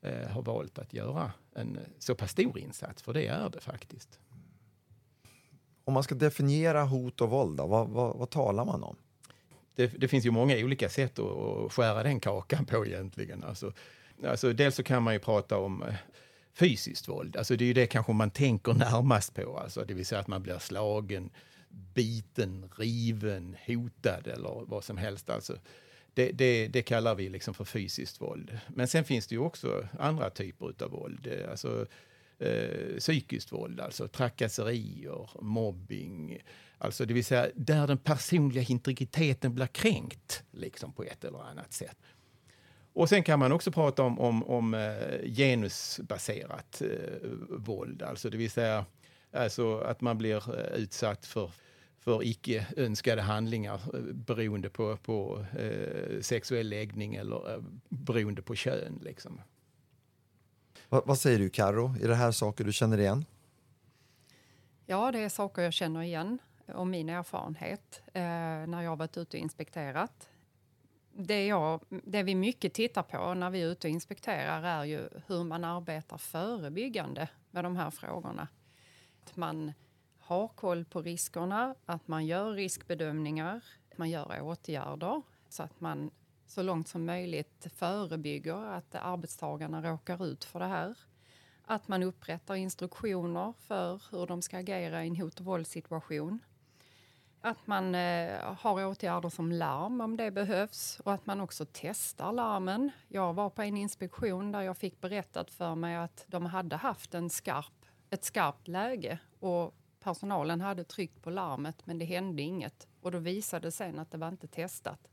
eh, 0.00 0.28
har 0.28 0.42
valt 0.42 0.78
att 0.78 0.92
göra 0.92 1.32
en 1.54 1.78
så 1.98 2.14
pass 2.14 2.30
stor 2.30 2.58
insats, 2.58 3.02
för 3.02 3.12
det 3.12 3.26
är 3.26 3.48
det 3.50 3.60
faktiskt. 3.60 4.18
Om 5.84 5.94
man 5.94 6.02
ska 6.02 6.14
definiera 6.14 6.84
hot 6.84 7.20
och 7.20 7.30
våld, 7.30 7.56
då, 7.56 7.66
vad, 7.66 7.88
vad, 7.88 8.16
vad 8.16 8.30
talar 8.30 8.64
man 8.64 8.82
om? 8.82 8.96
Det, 9.80 10.00
det 10.00 10.08
finns 10.08 10.26
ju 10.26 10.30
många 10.30 10.56
olika 10.56 10.88
sätt 10.88 11.18
att, 11.18 11.26
att 11.26 11.72
skära 11.72 12.02
den 12.02 12.20
kakan 12.20 12.66
på 12.66 12.86
egentligen. 12.86 13.44
Alltså, 13.44 13.72
alltså, 14.24 14.52
dels 14.52 14.74
så 14.74 14.82
kan 14.82 15.02
man 15.02 15.14
ju 15.14 15.20
prata 15.20 15.58
om 15.58 15.82
eh, 15.82 15.94
fysiskt 16.52 17.08
våld. 17.08 17.36
Alltså, 17.36 17.56
det 17.56 17.64
är 17.64 17.66
ju 17.66 17.72
det 17.72 17.86
kanske 17.86 18.12
man 18.12 18.30
tänker 18.30 18.72
närmast 18.74 19.34
på. 19.34 19.58
Alltså, 19.58 19.84
det 19.84 19.94
vill 19.94 20.06
säga 20.06 20.20
att 20.20 20.28
man 20.28 20.42
blir 20.42 20.58
slagen, 20.58 21.30
biten, 21.94 22.70
riven, 22.76 23.56
hotad 23.66 24.26
eller 24.26 24.64
vad 24.66 24.84
som 24.84 24.96
helst. 24.96 25.30
Alltså, 25.30 25.58
det, 26.14 26.32
det, 26.32 26.68
det 26.68 26.82
kallar 26.82 27.14
vi 27.14 27.28
liksom 27.28 27.54
för 27.54 27.64
fysiskt 27.64 28.20
våld. 28.20 28.58
Men 28.68 28.88
sen 28.88 29.04
finns 29.04 29.26
det 29.26 29.34
ju 29.34 29.40
också 29.40 29.88
andra 29.98 30.30
typer 30.30 30.84
av 30.84 30.90
våld. 30.90 31.26
Eh, 31.26 31.50
alltså, 31.50 31.86
eh, 32.38 32.98
psykiskt 32.98 33.52
våld, 33.52 33.80
alltså 33.80 34.08
trakasserier, 34.08 35.30
mobbing. 35.40 36.38
Alltså 36.82 37.06
det 37.06 37.14
vill 37.14 37.24
säga 37.24 37.48
där 37.54 37.86
den 37.86 37.98
personliga 37.98 38.64
integriteten 38.68 39.54
blir 39.54 39.66
kränkt 39.66 40.42
liksom 40.50 40.92
på 40.92 41.02
ett 41.02 41.24
eller 41.24 41.42
annat 41.42 41.72
sätt. 41.72 41.96
Och 42.92 43.08
sen 43.08 43.22
kan 43.22 43.38
man 43.38 43.52
också 43.52 43.72
prata 43.72 44.02
om, 44.02 44.20
om, 44.20 44.44
om 44.44 44.74
eh, 44.74 45.32
genusbaserat 45.32 46.82
eh, 46.82 47.28
våld, 47.48 48.02
alltså 48.02 48.30
det 48.30 48.36
vill 48.36 48.50
säga 48.50 48.86
alltså 49.32 49.78
att 49.78 50.00
man 50.00 50.18
blir 50.18 50.58
eh, 50.58 50.82
utsatt 50.82 51.26
för 51.26 51.50
för 51.98 52.24
icke 52.24 52.66
önskade 52.76 53.22
handlingar 53.22 53.80
eh, 53.94 54.00
beroende 54.00 54.70
på, 54.70 54.96
på 54.96 55.44
eh, 55.58 56.20
sexuell 56.20 56.68
läggning 56.68 57.14
eller 57.14 57.54
eh, 57.54 57.62
beroende 57.88 58.42
på 58.42 58.54
kön. 58.54 58.98
Liksom. 59.02 59.40
Vad, 60.88 61.06
vad 61.06 61.18
säger 61.18 61.38
du 61.38 61.50
Karo? 61.50 61.94
Är 62.02 62.08
det 62.08 62.14
här 62.14 62.32
saker 62.32 62.64
du 62.64 62.72
känner 62.72 62.98
igen? 62.98 63.24
Ja, 64.86 65.12
det 65.12 65.18
är 65.18 65.28
saker 65.28 65.62
jag 65.62 65.72
känner 65.72 66.02
igen 66.02 66.38
och 66.74 66.86
min 66.86 67.08
erfarenhet 67.08 68.02
eh, 68.06 68.22
när 68.66 68.82
jag 68.82 68.96
varit 68.96 69.16
ute 69.16 69.36
och 69.36 69.42
inspekterat. 69.42 70.28
Det, 71.12 71.46
jag, 71.46 71.80
det 71.88 72.22
vi 72.22 72.34
mycket 72.34 72.74
tittar 72.74 73.02
på 73.02 73.34
när 73.34 73.50
vi 73.50 73.62
är 73.62 73.66
ute 73.66 73.86
och 73.86 73.90
inspekterar 73.90 74.62
är 74.62 74.84
ju 74.84 75.08
hur 75.26 75.44
man 75.44 75.64
arbetar 75.64 76.18
förebyggande 76.18 77.28
med 77.50 77.64
de 77.64 77.76
här 77.76 77.90
frågorna. 77.90 78.48
Att 79.24 79.36
man 79.36 79.72
har 80.18 80.48
koll 80.48 80.84
på 80.84 81.02
riskerna, 81.02 81.74
att 81.86 82.08
man 82.08 82.26
gör 82.26 82.52
riskbedömningar, 82.52 83.64
att 83.90 83.98
man 83.98 84.10
gör 84.10 84.42
åtgärder 84.42 85.22
så 85.48 85.62
att 85.62 85.80
man 85.80 86.10
så 86.46 86.62
långt 86.62 86.88
som 86.88 87.04
möjligt 87.04 87.66
förebygger 87.74 88.66
att 88.66 88.94
arbetstagarna 88.94 89.82
råkar 89.82 90.26
ut 90.26 90.44
för 90.44 90.58
det 90.58 90.66
här. 90.66 90.98
Att 91.64 91.88
man 91.88 92.02
upprättar 92.02 92.54
instruktioner 92.54 93.54
för 93.58 94.02
hur 94.10 94.26
de 94.26 94.42
ska 94.42 94.58
agera 94.58 95.04
i 95.04 95.08
en 95.08 95.16
hot 95.16 95.40
och 95.40 95.46
våldssituation. 95.46 96.40
Att 97.42 97.66
man 97.66 97.94
eh, 97.94 98.54
har 98.58 98.86
åtgärder 98.86 99.28
som 99.28 99.52
larm 99.52 100.00
om 100.00 100.16
det 100.16 100.30
behövs 100.30 101.00
och 101.04 101.12
att 101.12 101.26
man 101.26 101.40
också 101.40 101.66
testar 101.72 102.32
larmen. 102.32 102.90
Jag 103.08 103.34
var 103.34 103.50
på 103.50 103.62
en 103.62 103.76
inspektion 103.76 104.52
där 104.52 104.60
jag 104.60 104.76
fick 104.76 105.00
berättat 105.00 105.50
för 105.50 105.74
mig 105.74 105.96
att 105.96 106.24
de 106.26 106.46
hade 106.46 106.76
haft 106.76 107.14
en 107.14 107.30
skarp, 107.30 107.86
ett 108.10 108.24
skarpt 108.24 108.68
läge 108.68 109.18
och 109.38 109.74
personalen 110.00 110.60
hade 110.60 110.84
tryckt 110.84 111.22
på 111.22 111.30
larmet 111.30 111.86
men 111.86 111.98
det 111.98 112.04
hände 112.04 112.42
inget. 112.42 112.88
Och 113.00 113.10
då 113.10 113.18
visade 113.18 113.66
det 113.66 113.72
sen 113.72 113.98
att 113.98 114.10
det 114.10 114.18
var 114.18 114.28
inte 114.28 114.48
testat. 114.48 115.08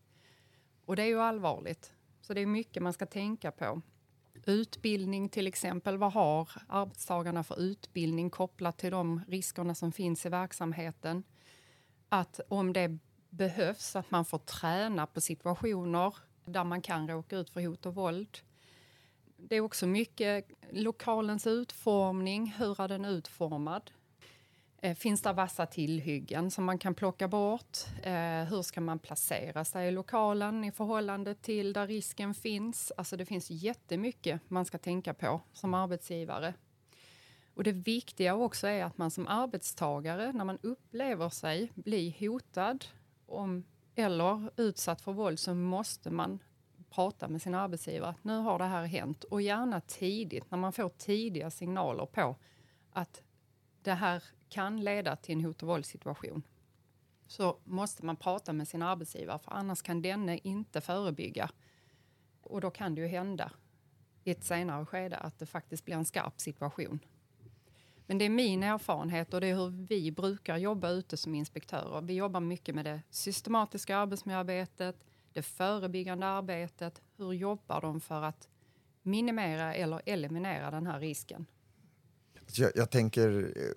Och 0.85 0.95
det 0.95 1.03
är 1.03 1.07
ju 1.07 1.21
allvarligt. 1.21 1.93
Så 2.21 2.33
det 2.33 2.41
är 2.41 2.45
mycket 2.45 2.83
man 2.83 2.93
ska 2.93 3.05
tänka 3.05 3.51
på. 3.51 3.81
Utbildning 4.45 5.29
till 5.29 5.47
exempel. 5.47 5.97
Vad 5.97 6.13
har 6.13 6.49
arbetstagarna 6.67 7.43
för 7.43 7.59
utbildning 7.59 8.29
kopplat 8.29 8.77
till 8.77 8.91
de 8.91 9.21
riskerna 9.27 9.75
som 9.75 9.91
finns 9.91 10.25
i 10.25 10.29
verksamheten? 10.29 11.23
Att 12.09 12.39
om 12.47 12.73
det 12.73 12.97
behövs, 13.29 13.95
att 13.95 14.11
man 14.11 14.25
får 14.25 14.37
träna 14.37 15.07
på 15.07 15.21
situationer 15.21 16.15
där 16.45 16.63
man 16.63 16.81
kan 16.81 17.07
råka 17.07 17.37
ut 17.37 17.49
för 17.49 17.61
hot 17.61 17.85
och 17.85 17.95
våld. 17.95 18.37
Det 19.37 19.55
är 19.55 19.61
också 19.61 19.87
mycket 19.87 20.45
lokalens 20.71 21.47
utformning. 21.47 22.55
Hur 22.57 22.81
är 22.81 22.87
den 22.87 23.05
utformad? 23.05 23.91
Eh, 24.81 24.95
finns 24.95 25.21
det 25.21 25.33
vassa 25.33 25.65
tillhyggen 25.65 26.51
som 26.51 26.65
man 26.65 26.77
kan 26.77 26.93
plocka 26.93 27.27
bort? 27.27 27.77
Eh, 28.03 28.43
hur 28.43 28.61
ska 28.61 28.81
man 28.81 28.99
placera 28.99 29.65
sig 29.65 29.87
i 29.87 29.91
lokalen 29.91 30.63
i 30.63 30.71
förhållande 30.71 31.35
till 31.35 31.73
där 31.73 31.87
risken 31.87 32.33
finns? 32.33 32.91
Alltså 32.97 33.17
det 33.17 33.25
finns 33.25 33.49
jättemycket 33.49 34.41
man 34.47 34.65
ska 34.65 34.77
tänka 34.77 35.13
på 35.13 35.41
som 35.53 35.73
arbetsgivare. 35.73 36.53
Och 37.57 37.63
det 37.63 37.71
viktiga 37.71 38.35
också 38.35 38.67
är 38.67 38.83
att 38.83 38.97
man 38.97 39.11
som 39.11 39.27
arbetstagare, 39.27 40.33
när 40.33 40.45
man 40.45 40.57
upplever 40.61 41.29
sig 41.29 41.71
bli 41.75 42.15
hotad 42.19 42.85
om, 43.25 43.63
eller 43.95 44.49
utsatt 44.57 45.01
för 45.01 45.13
våld, 45.13 45.39
så 45.39 45.53
måste 45.53 46.11
man 46.11 46.39
prata 46.89 47.27
med 47.27 47.41
sin 47.41 47.53
arbetsgivare. 47.53 48.15
Nu 48.21 48.37
har 48.37 48.59
det 48.59 48.65
här 48.65 48.85
hänt 48.85 49.23
och 49.23 49.41
gärna 49.41 49.81
tidigt, 49.81 50.51
när 50.51 50.57
man 50.57 50.73
får 50.73 50.89
tidiga 50.89 51.49
signaler 51.49 52.05
på 52.05 52.35
att 52.91 53.23
det 53.81 53.93
här 53.93 54.23
kan 54.49 54.83
leda 54.83 55.15
till 55.15 55.35
en 55.35 55.45
hot 55.45 55.63
och 55.63 55.67
våldssituation 55.67 56.43
så 57.27 57.57
måste 57.63 58.05
man 58.05 58.15
prata 58.15 58.53
med 58.53 58.67
sin 58.67 58.81
arbetsgivare 58.81 59.39
för 59.39 59.51
annars 59.51 59.81
kan 59.81 60.01
denne 60.01 60.37
inte 60.37 60.81
förebygga. 60.81 61.49
Och 62.41 62.61
då 62.61 62.71
kan 62.71 62.95
det 62.95 63.01
ju 63.01 63.07
hända 63.07 63.51
i 64.23 64.31
ett 64.31 64.43
senare 64.43 64.85
skede 64.85 65.17
att 65.17 65.39
det 65.39 65.45
faktiskt 65.45 65.85
blir 65.85 65.95
en 65.95 66.05
skarp 66.05 66.41
situation. 66.41 66.99
Men 68.07 68.17
det 68.17 68.25
är 68.25 68.29
min 68.29 68.63
erfarenhet 68.63 69.33
och 69.33 69.41
det 69.41 69.47
är 69.47 69.55
hur 69.55 69.87
vi 69.87 70.11
brukar 70.11 70.57
jobba 70.57 70.89
ute 70.89 71.17
som 71.17 71.35
inspektörer. 71.35 72.01
Vi 72.01 72.13
jobbar 72.13 72.39
mycket 72.39 72.75
med 72.75 72.85
det 72.85 73.01
systematiska 73.09 73.97
arbetsmiljöarbetet, 73.97 74.95
det 75.33 75.41
förebyggande 75.41 76.25
arbetet. 76.25 77.01
Hur 77.17 77.33
jobbar 77.33 77.81
de 77.81 78.01
för 78.01 78.23
att 78.23 78.47
minimera 79.03 79.73
eller 79.73 80.01
eliminera 80.05 80.71
den 80.71 80.87
här 80.87 80.99
risken? 80.99 81.45
Jag, 82.53 82.71
jag 82.75 82.89
tänker 82.89 83.53
eh, 83.55 83.71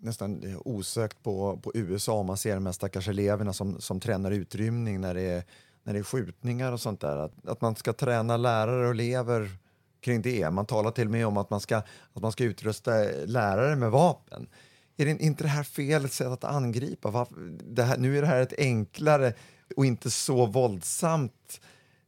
nästan 0.00 0.56
osökt 0.64 1.22
på, 1.22 1.60
på 1.62 1.72
USA. 1.74 2.22
Man 2.22 2.36
ser 2.36 2.54
de 2.54 2.66
här 2.66 2.72
stackars 2.72 3.08
eleverna 3.08 3.52
som, 3.52 3.80
som 3.80 4.00
tränar 4.00 4.30
utrymning 4.30 5.00
när 5.00 5.14
det, 5.14 5.22
är, 5.22 5.44
när 5.82 5.92
det 5.92 5.98
är 5.98 6.02
skjutningar 6.02 6.72
och 6.72 6.80
sånt 6.80 7.00
där. 7.00 7.16
Att, 7.16 7.48
att 7.48 7.60
man 7.60 7.76
ska 7.76 7.92
träna 7.92 8.36
lärare 8.36 8.84
och 8.86 8.90
elever 8.90 9.50
kring 10.00 10.22
det. 10.22 10.50
Man 10.50 10.66
talar 10.66 10.90
till 10.90 11.06
och 11.06 11.10
med 11.10 11.26
om 11.26 11.36
att 11.36 11.50
man 11.50 11.60
ska, 11.60 11.76
att 12.12 12.22
man 12.22 12.32
ska 12.32 12.44
utrusta 12.44 12.90
lärare 13.24 13.76
med 13.76 13.90
vapen. 13.90 14.48
Är 14.96 15.04
det 15.04 15.10
inte 15.10 15.44
det 15.44 15.48
här 15.48 15.62
fel 15.62 16.08
sätt 16.08 16.26
att 16.26 16.44
angripa? 16.44 17.10
Varför, 17.10 17.34
det 17.64 17.82
här, 17.82 17.98
nu 17.98 18.18
är 18.18 18.22
det 18.22 18.28
här 18.28 18.40
ett 18.40 18.58
enklare 18.58 19.32
och 19.76 19.86
inte 19.86 20.10
så 20.10 20.46
våldsamt 20.46 21.60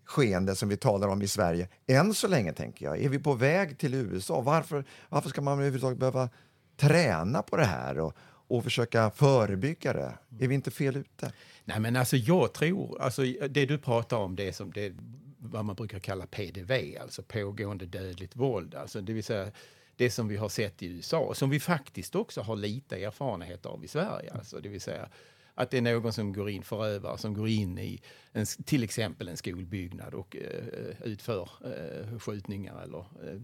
skeende 0.05 0.57
som 0.57 0.69
vi 0.69 0.77
talar 0.77 1.09
om 1.09 1.23
i 1.23 1.29
Sverige. 1.29 1.69
Än 1.87 2.15
så 2.15 2.29
länge, 2.29 2.53
tänker 2.53 2.87
jag. 2.87 3.03
Är 3.03 3.09
vi 3.09 3.19
på 3.19 3.35
väg 3.35 3.79
till 3.79 3.95
USA? 3.95 4.41
Varför, 4.41 4.85
varför 5.09 5.29
ska 5.29 5.41
man 5.41 5.53
överhuvudtaget 5.53 5.99
behöva 5.99 6.29
träna 6.77 7.43
på 7.43 7.57
det 7.57 7.65
här 7.65 7.99
och, 7.99 8.17
och 8.23 8.65
försöka 8.65 9.11
förebygga 9.11 9.93
det? 9.93 10.19
Är 10.41 10.49
vi 10.49 10.55
inte 10.55 10.71
fel 10.71 10.97
ute? 10.97 11.33
Nej, 11.65 11.81
men 11.81 11.97
alltså 11.97 12.17
jag 12.17 12.53
tror, 12.53 13.03
alltså 13.03 13.23
det 13.51 13.67
du 13.67 13.79
pratar 13.79 14.17
om, 14.17 14.37
det 14.37 14.53
som 14.53 14.73
det 14.73 14.93
vad 15.41 15.65
man 15.65 15.77
brukar 15.77 15.99
kalla 15.99 16.27
PDV, 16.27 16.99
alltså 17.01 17.23
pågående 17.23 17.87
dödligt 17.87 18.37
våld, 18.37 18.75
alltså 18.75 19.01
det 19.01 19.13
vill 19.13 19.25
säga 19.25 19.53
det 19.97 20.11
som 20.11 20.29
vi 20.29 20.37
har 20.37 20.49
sett 20.49 20.83
i 20.83 20.87
USA, 20.87 21.19
och 21.19 21.37
som 21.37 21.51
vi 21.51 21.61
faktiskt 21.61 22.15
också 22.15 22.41
har 22.41 22.57
lite 22.57 23.05
erfarenhet 23.05 23.67
av 23.67 23.85
i 23.85 23.89
Sverige, 23.89 24.33
alltså 24.33 24.61
det 24.61 24.69
vill 24.69 24.81
säga 24.81 25.09
att 25.55 25.71
det 25.71 25.79
är 25.79 25.83
någon 25.83 26.13
som 26.13 26.33
går 26.33 26.51
in, 26.51 26.63
förövare 26.63 27.19
som 27.19 27.35
går 27.35 27.49
in 27.49 27.79
i 27.79 28.03
en, 28.33 28.47
till 28.47 28.85
exempel 28.85 29.29
en 29.29 29.37
skolbyggnad 29.37 30.15
och 30.15 30.37
eh, 30.37 30.43
eh, 30.43 31.03
utför 31.05 31.49
eh, 31.65 32.19
skjutningar 32.19 32.83
eller 32.83 32.99
eh, 32.99 33.41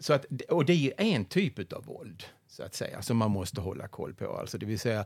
så 0.00 0.12
att, 0.12 0.26
och 0.48 0.64
det 0.64 0.72
är 0.72 0.92
en 0.96 1.24
typ 1.24 1.72
av 1.72 1.84
våld, 1.84 2.24
så 2.48 2.62
att 2.62 2.74
säga, 2.74 3.02
som 3.02 3.16
man 3.16 3.30
måste 3.30 3.60
hålla 3.60 3.88
koll 3.88 4.14
på. 4.14 4.36
Alltså 4.36 4.58
det 4.58 4.66
vill 4.66 4.78
säga, 4.78 5.04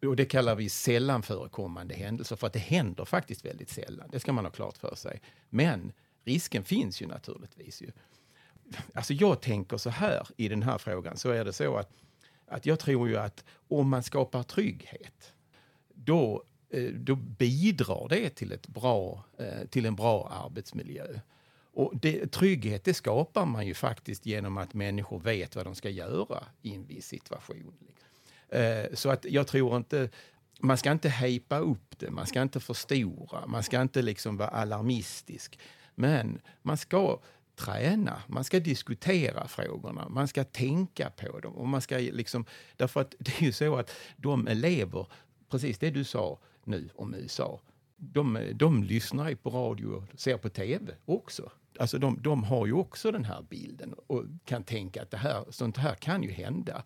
och 0.00 0.16
det 0.16 0.24
kallar 0.24 0.54
vi 0.54 0.68
sällan 0.68 1.22
förekommande 1.22 1.94
händelser, 1.94 2.36
för 2.36 2.46
att 2.46 2.52
det 2.52 2.58
händer 2.58 3.04
faktiskt 3.04 3.44
väldigt 3.44 3.70
sällan. 3.70 4.08
Det 4.12 4.20
ska 4.20 4.32
man 4.32 4.44
ha 4.44 4.52
klart 4.52 4.76
för 4.76 4.94
sig. 4.94 5.20
Men 5.50 5.92
risken 6.24 6.64
finns 6.64 7.02
ju 7.02 7.06
naturligtvis. 7.06 7.82
Ju. 7.82 7.90
Alltså 8.94 9.14
jag 9.14 9.40
tänker 9.40 9.76
så 9.76 9.90
här 9.90 10.28
i 10.36 10.48
den 10.48 10.62
här 10.62 10.78
frågan, 10.78 11.16
så 11.16 11.30
är 11.30 11.44
det 11.44 11.52
så 11.52 11.76
att, 11.76 11.90
att 12.46 12.66
jag 12.66 12.78
tror 12.78 13.08
ju 13.08 13.16
att 13.16 13.44
om 13.68 13.88
man 13.88 14.02
skapar 14.02 14.42
trygghet, 14.42 15.32
då, 15.94 16.44
eh, 16.70 16.84
då 16.84 17.14
bidrar 17.14 18.08
det 18.08 18.30
till, 18.30 18.52
ett 18.52 18.66
bra, 18.66 19.24
eh, 19.38 19.66
till 19.70 19.86
en 19.86 19.96
bra 19.96 20.28
arbetsmiljö. 20.28 21.06
Och 21.74 21.96
det, 21.96 22.32
trygghet 22.32 22.84
det 22.84 22.94
skapar 22.94 23.46
man 23.46 23.66
ju 23.66 23.74
faktiskt 23.74 24.26
genom 24.26 24.58
att 24.58 24.74
människor 24.74 25.20
vet 25.20 25.56
vad 25.56 25.66
de 25.66 25.74
ska 25.74 25.90
göra 25.90 26.44
i 26.62 26.74
en 26.74 26.86
viss 26.86 27.06
situation. 27.06 27.74
Liksom. 27.86 28.08
Eh, 28.52 28.94
så 28.94 29.10
att 29.10 29.24
jag 29.24 29.46
tror 29.46 29.76
inte, 29.76 30.10
man 30.60 30.78
ska 30.78 30.92
inte 30.92 31.08
hejpa 31.08 31.58
upp 31.58 31.98
det, 31.98 32.10
man 32.10 32.26
ska 32.26 32.42
inte 32.42 32.60
förstora, 32.60 33.46
man 33.46 33.62
ska 33.62 33.82
inte 33.82 34.02
liksom 34.02 34.36
vara 34.36 34.48
alarmistisk. 34.48 35.58
Men 35.94 36.40
man 36.62 36.76
ska 36.76 37.20
träna, 37.56 38.22
man 38.26 38.44
ska 38.44 38.60
diskutera 38.60 39.48
frågorna, 39.48 40.08
man 40.08 40.28
ska 40.28 40.44
tänka 40.44 41.10
på 41.10 41.40
dem. 41.40 41.54
Och 41.54 41.68
man 41.68 41.80
ska 41.80 41.96
liksom, 41.96 42.44
därför 42.76 43.00
att 43.00 43.14
det 43.18 43.40
är 43.40 43.44
ju 43.44 43.52
så 43.52 43.76
att 43.76 43.90
de 44.16 44.46
elever, 44.46 45.06
precis 45.50 45.78
det 45.78 45.90
du 45.90 46.04
sa 46.04 46.38
nu 46.64 46.88
om 46.94 47.14
USA, 47.14 47.60
de, 47.96 48.38
de 48.54 48.82
lyssnar 48.82 49.28
ju 49.28 49.36
på 49.36 49.50
radio 49.50 49.86
och 49.86 50.20
ser 50.20 50.36
på 50.36 50.48
tv 50.48 50.94
också 51.04 51.50
alltså 51.78 51.98
de, 51.98 52.22
de 52.22 52.44
har 52.44 52.66
ju 52.66 52.72
också 52.72 53.10
den 53.10 53.24
här 53.24 53.42
bilden 53.42 53.94
och 54.06 54.24
kan 54.44 54.62
tänka 54.62 55.02
att 55.02 55.10
det 55.10 55.16
här, 55.16 55.44
sånt 55.50 55.76
här 55.76 55.94
kan 55.94 56.22
ju 56.22 56.30
hända. 56.30 56.82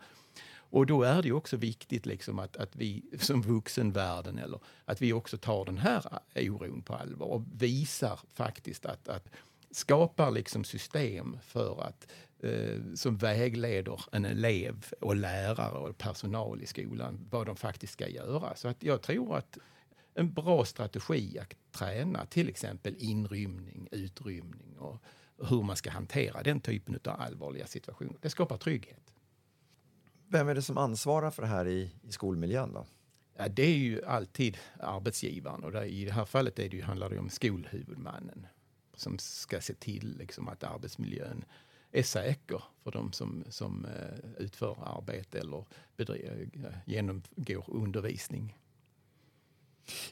Och 0.70 0.86
då 0.86 1.02
är 1.02 1.22
det 1.22 1.32
också 1.32 1.56
viktigt 1.56 2.06
liksom 2.06 2.38
att, 2.38 2.56
att 2.56 2.76
vi 2.76 3.02
som 3.20 3.42
vuxenvärlden, 3.42 4.38
eller 4.38 4.60
att 4.84 5.02
vi 5.02 5.12
också 5.12 5.38
tar 5.38 5.64
den 5.64 5.78
här 5.78 6.02
oron 6.34 6.82
på 6.82 6.94
allvar 6.94 7.26
och 7.26 7.42
visar 7.52 8.20
faktiskt 8.34 8.86
att, 8.86 9.08
att 9.08 9.28
skapar 9.70 10.30
liksom 10.30 10.64
system 10.64 11.38
för 11.42 11.82
att 11.82 12.06
eh, 12.40 12.94
som 12.94 13.16
vägleder 13.16 14.00
en 14.12 14.24
elev 14.24 14.86
och 15.00 15.16
lärare 15.16 15.78
och 15.78 15.98
personal 15.98 16.62
i 16.62 16.66
skolan 16.66 17.26
vad 17.30 17.46
de 17.46 17.56
faktiskt 17.56 17.92
ska 17.92 18.08
göra. 18.08 18.56
Så 18.56 18.68
att 18.68 18.82
jag 18.82 19.02
tror 19.02 19.36
att 19.36 19.58
en 20.14 20.32
bra 20.32 20.64
strategi 20.64 21.38
att 21.38 21.72
träna 21.72 22.26
till 22.26 22.48
exempel 22.48 22.94
inrymning, 22.98 23.88
utrymning 23.90 24.78
och 24.78 25.02
hur 25.48 25.62
man 25.62 25.76
ska 25.76 25.90
hantera 25.90 26.42
den 26.42 26.60
typen 26.60 26.98
av 27.04 27.20
allvarliga 27.20 27.66
situationer. 27.66 28.16
Det 28.20 28.30
skapar 28.30 28.56
trygghet. 28.56 29.15
Vem 30.28 30.48
är 30.48 30.54
det 30.54 30.62
som 30.62 30.78
ansvarar 30.78 31.30
för 31.30 31.42
det 31.42 31.48
här 31.48 31.68
i, 31.68 31.90
i 32.02 32.12
skolmiljön? 32.12 32.72
Då? 32.72 32.86
Ja, 33.36 33.48
det 33.48 33.62
är 33.62 33.76
ju 33.76 34.04
alltid 34.04 34.58
arbetsgivaren 34.80 35.64
och 35.64 35.72
där, 35.72 35.84
i 35.84 36.04
det 36.04 36.12
här 36.12 36.24
fallet 36.24 36.58
är 36.58 36.68
det 36.68 36.76
ju, 36.76 36.82
handlar 36.82 37.10
det 37.10 37.18
om 37.18 37.30
skolhuvudmannen 37.30 38.46
som 38.94 39.18
ska 39.18 39.60
se 39.60 39.74
till 39.74 40.16
liksom, 40.18 40.48
att 40.48 40.64
arbetsmiljön 40.64 41.44
är 41.92 42.02
säker 42.02 42.62
för 42.82 42.90
de 42.90 43.12
som, 43.12 43.44
som 43.48 43.84
uh, 43.84 44.30
utför 44.38 44.98
arbete 44.98 45.38
eller 45.38 45.64
bedriver, 45.96 46.50
uh, 46.56 46.76
genomgår 46.86 47.64
undervisning. 47.68 48.58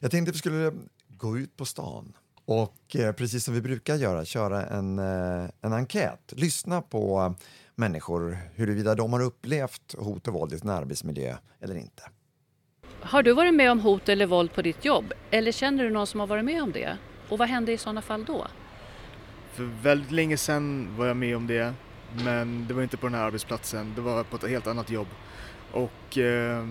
Jag 0.01 0.11
tänkte 0.11 0.31
att 0.31 0.35
vi 0.35 0.39
skulle 0.39 0.73
gå 1.09 1.39
ut 1.39 1.57
på 1.57 1.65
stan 1.65 2.17
och 2.45 2.97
eh, 2.97 3.13
precis 3.13 3.45
som 3.45 3.55
vi 3.55 3.61
brukar 3.61 3.97
göra 3.97 4.25
köra 4.25 4.67
en, 4.67 4.99
eh, 4.99 5.51
en 5.61 5.73
enkät. 5.73 6.33
Lyssna 6.37 6.83
på 6.83 7.35
människor 7.75 8.39
huruvida 8.55 8.95
de 8.95 9.13
har 9.13 9.23
upplevt 9.23 9.95
hot 9.99 10.29
och 10.29 10.35
våld 10.35 10.53
i 10.53 10.59
sin 10.59 10.71
arbetsmiljö 10.71 11.37
eller 11.61 11.75
inte. 11.75 12.03
Har 13.01 13.23
du 13.23 13.33
varit 13.33 13.55
med 13.55 13.71
om 13.71 13.81
hot 13.81 14.09
eller 14.09 14.27
våld 14.27 14.53
på 14.53 14.63
ditt 14.63 14.85
jobb? 14.85 15.13
Eller 15.31 15.53
känner 15.53 15.85
du 15.85 15.91
någon 15.91 16.07
som 16.07 16.21
har 16.21 16.27
varit 16.27 16.45
med 16.45 16.63
om 16.63 16.73
det? 16.73 16.97
Och 17.29 17.39
vad 17.39 17.49
hände 17.49 17.73
i 17.73 17.79
sådana 17.79 18.03
fall 18.03 18.25
då? 18.25 18.47
För 19.53 19.65
väldigt 19.83 20.11
länge 20.11 20.37
sedan 20.37 20.97
var 20.97 21.07
jag 21.07 21.17
med 21.17 21.37
om 21.37 21.47
det, 21.47 21.75
men 22.25 22.69
det 22.69 22.75
var 22.75 22.83
inte 22.83 22.97
på 22.97 23.07
den 23.07 23.15
här 23.15 23.23
arbetsplatsen, 23.23 23.93
det 23.95 24.01
var 24.01 24.25
på 24.25 24.37
ett 24.37 24.49
helt 24.49 24.67
annat 24.67 24.91
jobb. 24.91 25.09
Och 25.73 26.19
eh, 26.19 26.67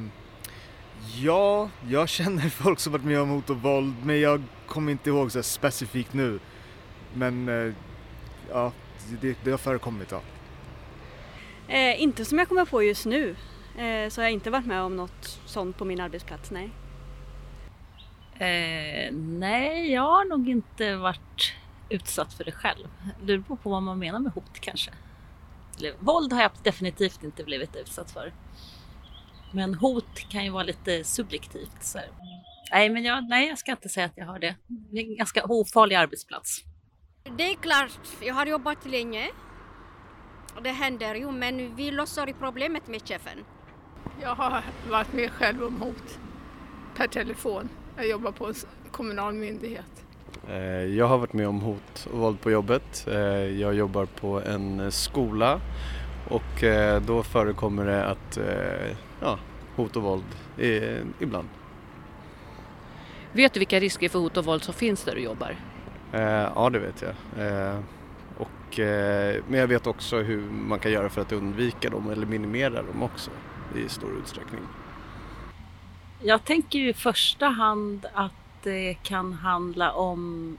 ja, 1.21 1.69
jag 1.89 2.09
känner 2.09 2.49
folk 2.49 2.79
som 2.79 2.91
varit 2.91 3.05
med 3.05 3.19
om 3.19 3.29
hot 3.29 3.49
och 3.49 3.61
våld, 3.61 3.93
men 4.03 4.19
jag 4.19 4.43
kommer 4.73 4.91
inte 4.91 5.09
ihåg 5.09 5.31
så 5.31 5.43
specifikt 5.43 6.13
nu. 6.13 6.39
Men 7.13 7.49
eh, 7.49 7.73
ja, 8.49 8.71
det, 9.21 9.37
det 9.43 9.51
har 9.51 9.57
förekommit. 9.57 10.11
Ja. 10.11 10.21
Eh, 11.67 12.01
inte 12.01 12.25
som 12.25 12.39
jag 12.39 12.47
kommer 12.47 12.65
på 12.65 12.83
just 12.83 13.05
nu, 13.05 13.35
eh, 13.77 14.09
så 14.09 14.21
har 14.21 14.23
jag 14.23 14.31
inte 14.31 14.49
varit 14.49 14.65
med 14.65 14.81
om 14.81 14.95
något 14.95 15.39
sånt 15.45 15.77
på 15.77 15.85
min 15.85 15.99
arbetsplats, 15.99 16.51
nej. 16.51 16.69
Eh, 18.33 19.13
nej, 19.13 19.91
jag 19.91 20.01
har 20.01 20.25
nog 20.25 20.49
inte 20.49 20.95
varit 20.95 21.53
utsatt 21.89 22.33
för 22.33 22.43
det 22.43 22.51
själv. 22.51 22.87
Det 23.21 23.37
beror 23.37 23.55
på 23.55 23.69
vad 23.69 23.83
man 23.83 23.99
menar 23.99 24.19
med 24.19 24.31
hot 24.31 24.59
kanske. 24.59 24.91
Våld 25.99 26.33
har 26.33 26.41
jag 26.41 26.51
definitivt 26.63 27.23
inte 27.23 27.43
blivit 27.43 27.75
utsatt 27.75 28.11
för. 28.11 28.33
Men 29.51 29.75
hot 29.75 30.19
kan 30.29 30.43
ju 30.43 30.49
vara 30.49 30.63
lite 30.63 31.03
subjektivt. 31.03 31.83
Så. 31.83 31.99
Nej, 32.73 32.89
men 32.89 33.03
jag, 33.03 33.29
nej, 33.29 33.47
jag 33.47 33.57
ska 33.57 33.71
inte 33.71 33.89
säga 33.89 34.05
att 34.05 34.13
jag 34.15 34.25
har 34.25 34.39
det. 34.39 34.55
Det 34.67 34.99
är 34.99 35.03
en 35.03 35.15
ganska 35.15 35.43
ofarlig 35.43 35.95
arbetsplats. 35.95 36.63
Det 37.37 37.43
är 37.43 37.55
klart, 37.55 37.99
jag 38.21 38.33
har 38.33 38.45
jobbat 38.45 38.85
länge. 38.85 39.29
Det 40.63 40.69
händer 40.69 41.15
ju, 41.15 41.31
men 41.31 41.75
vi 41.75 41.91
löser 41.91 42.33
problemet 42.39 42.87
med 42.87 43.07
chefen. 43.07 43.37
Jag 44.21 44.35
har 44.35 44.63
varit 44.89 45.13
med 45.13 45.31
själv 45.31 45.63
om 45.63 45.81
hot 45.81 46.19
per 46.95 47.07
telefon. 47.07 47.69
Jag 47.95 48.07
jobbar 48.07 48.31
på 48.31 48.47
en 48.47 48.53
kommunal 48.91 49.33
myndighet. 49.33 50.05
Eh, 50.47 50.57
jag 50.83 51.07
har 51.07 51.17
varit 51.17 51.33
med 51.33 51.47
om 51.47 51.61
hot 51.61 52.07
och 52.11 52.19
våld 52.19 52.41
på 52.41 52.51
jobbet. 52.51 53.07
Eh, 53.07 53.15
jag 53.61 53.73
jobbar 53.73 54.05
på 54.05 54.41
en 54.41 54.91
skola 54.91 55.61
och 56.29 56.63
eh, 56.63 57.01
då 57.01 57.23
förekommer 57.23 57.85
det 57.85 58.05
att 58.05 58.39
ja, 59.21 59.39
hot 59.75 59.95
och 59.95 60.03
våld 60.03 60.25
ibland. 61.19 61.49
Vet 63.33 63.53
du 63.53 63.59
vilka 63.59 63.79
risker 63.79 64.09
för 64.09 64.19
hot 64.19 64.37
och 64.37 64.45
våld 64.45 64.63
som 64.63 64.73
finns 64.73 65.03
där 65.03 65.15
du 65.15 65.21
jobbar? 65.21 65.55
Ja, 66.55 66.69
det 66.73 66.79
vet 66.79 67.01
jag. 67.01 67.13
Och, 68.37 68.79
men 69.47 69.59
jag 69.59 69.67
vet 69.67 69.87
också 69.87 70.17
hur 70.17 70.41
man 70.41 70.79
kan 70.79 70.91
göra 70.91 71.09
för 71.09 71.21
att 71.21 71.31
undvika 71.31 71.89
dem 71.89 72.09
eller 72.11 72.25
minimera 72.25 72.81
dem 72.83 73.03
också 73.03 73.31
i 73.75 73.89
stor 73.89 74.17
utsträckning. 74.23 74.61
Jag 76.21 76.43
tänker 76.45 76.79
i 76.79 76.93
första 76.93 77.47
hand 77.47 78.05
att 78.13 78.31
det 78.63 78.93
kan 79.03 79.33
handla 79.33 79.91
om 79.91 80.57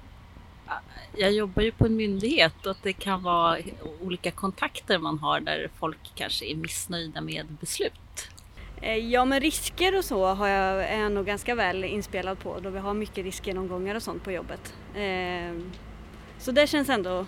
jag 1.16 1.32
jobbar 1.32 1.62
ju 1.62 1.72
på 1.72 1.86
en 1.86 1.96
myndighet 1.96 2.66
och 2.66 2.70
att 2.70 2.82
det 2.82 2.92
kan 2.92 3.22
vara 3.22 3.58
olika 4.00 4.30
kontakter 4.30 4.98
man 4.98 5.18
har 5.18 5.40
där 5.40 5.70
folk 5.78 5.98
kanske 6.14 6.46
är 6.46 6.54
missnöjda 6.54 7.20
med 7.20 7.46
beslut. 7.60 7.92
Eh, 8.84 8.96
ja 8.96 9.24
men 9.24 9.40
risker 9.40 9.98
och 9.98 10.04
så 10.04 10.26
har 10.26 10.48
jag, 10.48 10.84
är 10.84 11.00
jag 11.00 11.12
nog 11.12 11.26
ganska 11.26 11.54
väl 11.54 11.84
inspelad 11.84 12.38
på 12.38 12.60
då 12.60 12.70
vi 12.70 12.78
har 12.78 12.94
mycket 12.94 13.24
riskgenomgångar 13.24 13.94
och 13.94 14.02
sånt 14.02 14.24
på 14.24 14.32
jobbet. 14.32 14.74
Ehm, 14.96 15.72
så 16.38 16.52
det 16.52 16.66
känns 16.66 16.88
ändå 16.88 17.26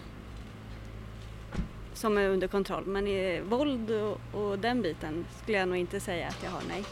som 1.94 2.18
är 2.18 2.28
under 2.28 2.48
kontroll 2.48 2.86
men 2.86 3.06
i 3.06 3.40
våld 3.40 3.90
och, 3.90 4.20
och 4.32 4.58
den 4.58 4.82
biten 4.82 5.26
skulle 5.42 5.58
jag 5.58 5.68
nog 5.68 5.76
inte 5.76 6.00
säga 6.00 6.28
att 6.28 6.42
jag 6.44 6.50
har 6.50 6.62
nej 6.68 6.84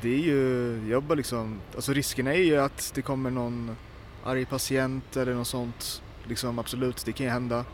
det 0.00 0.14
är 0.14 0.18
ju, 0.18 0.80
jag 0.90 1.02
bara 1.02 1.14
liksom, 1.14 1.60
alltså 1.74 1.92
risken 1.92 2.26
är 2.26 2.32
ju 2.32 2.56
att 2.56 2.92
det 2.94 3.02
kommer 3.02 3.30
någon 3.30 3.76
arg 4.24 4.44
patient 4.44 5.16
eller 5.16 5.34
något 5.34 5.48
sånt. 5.48 6.02
Liksom 6.24 6.58
absolut, 6.58 7.04
det 7.04 7.12
kan 7.12 7.26
ju 7.26 7.32
hända. 7.32 7.64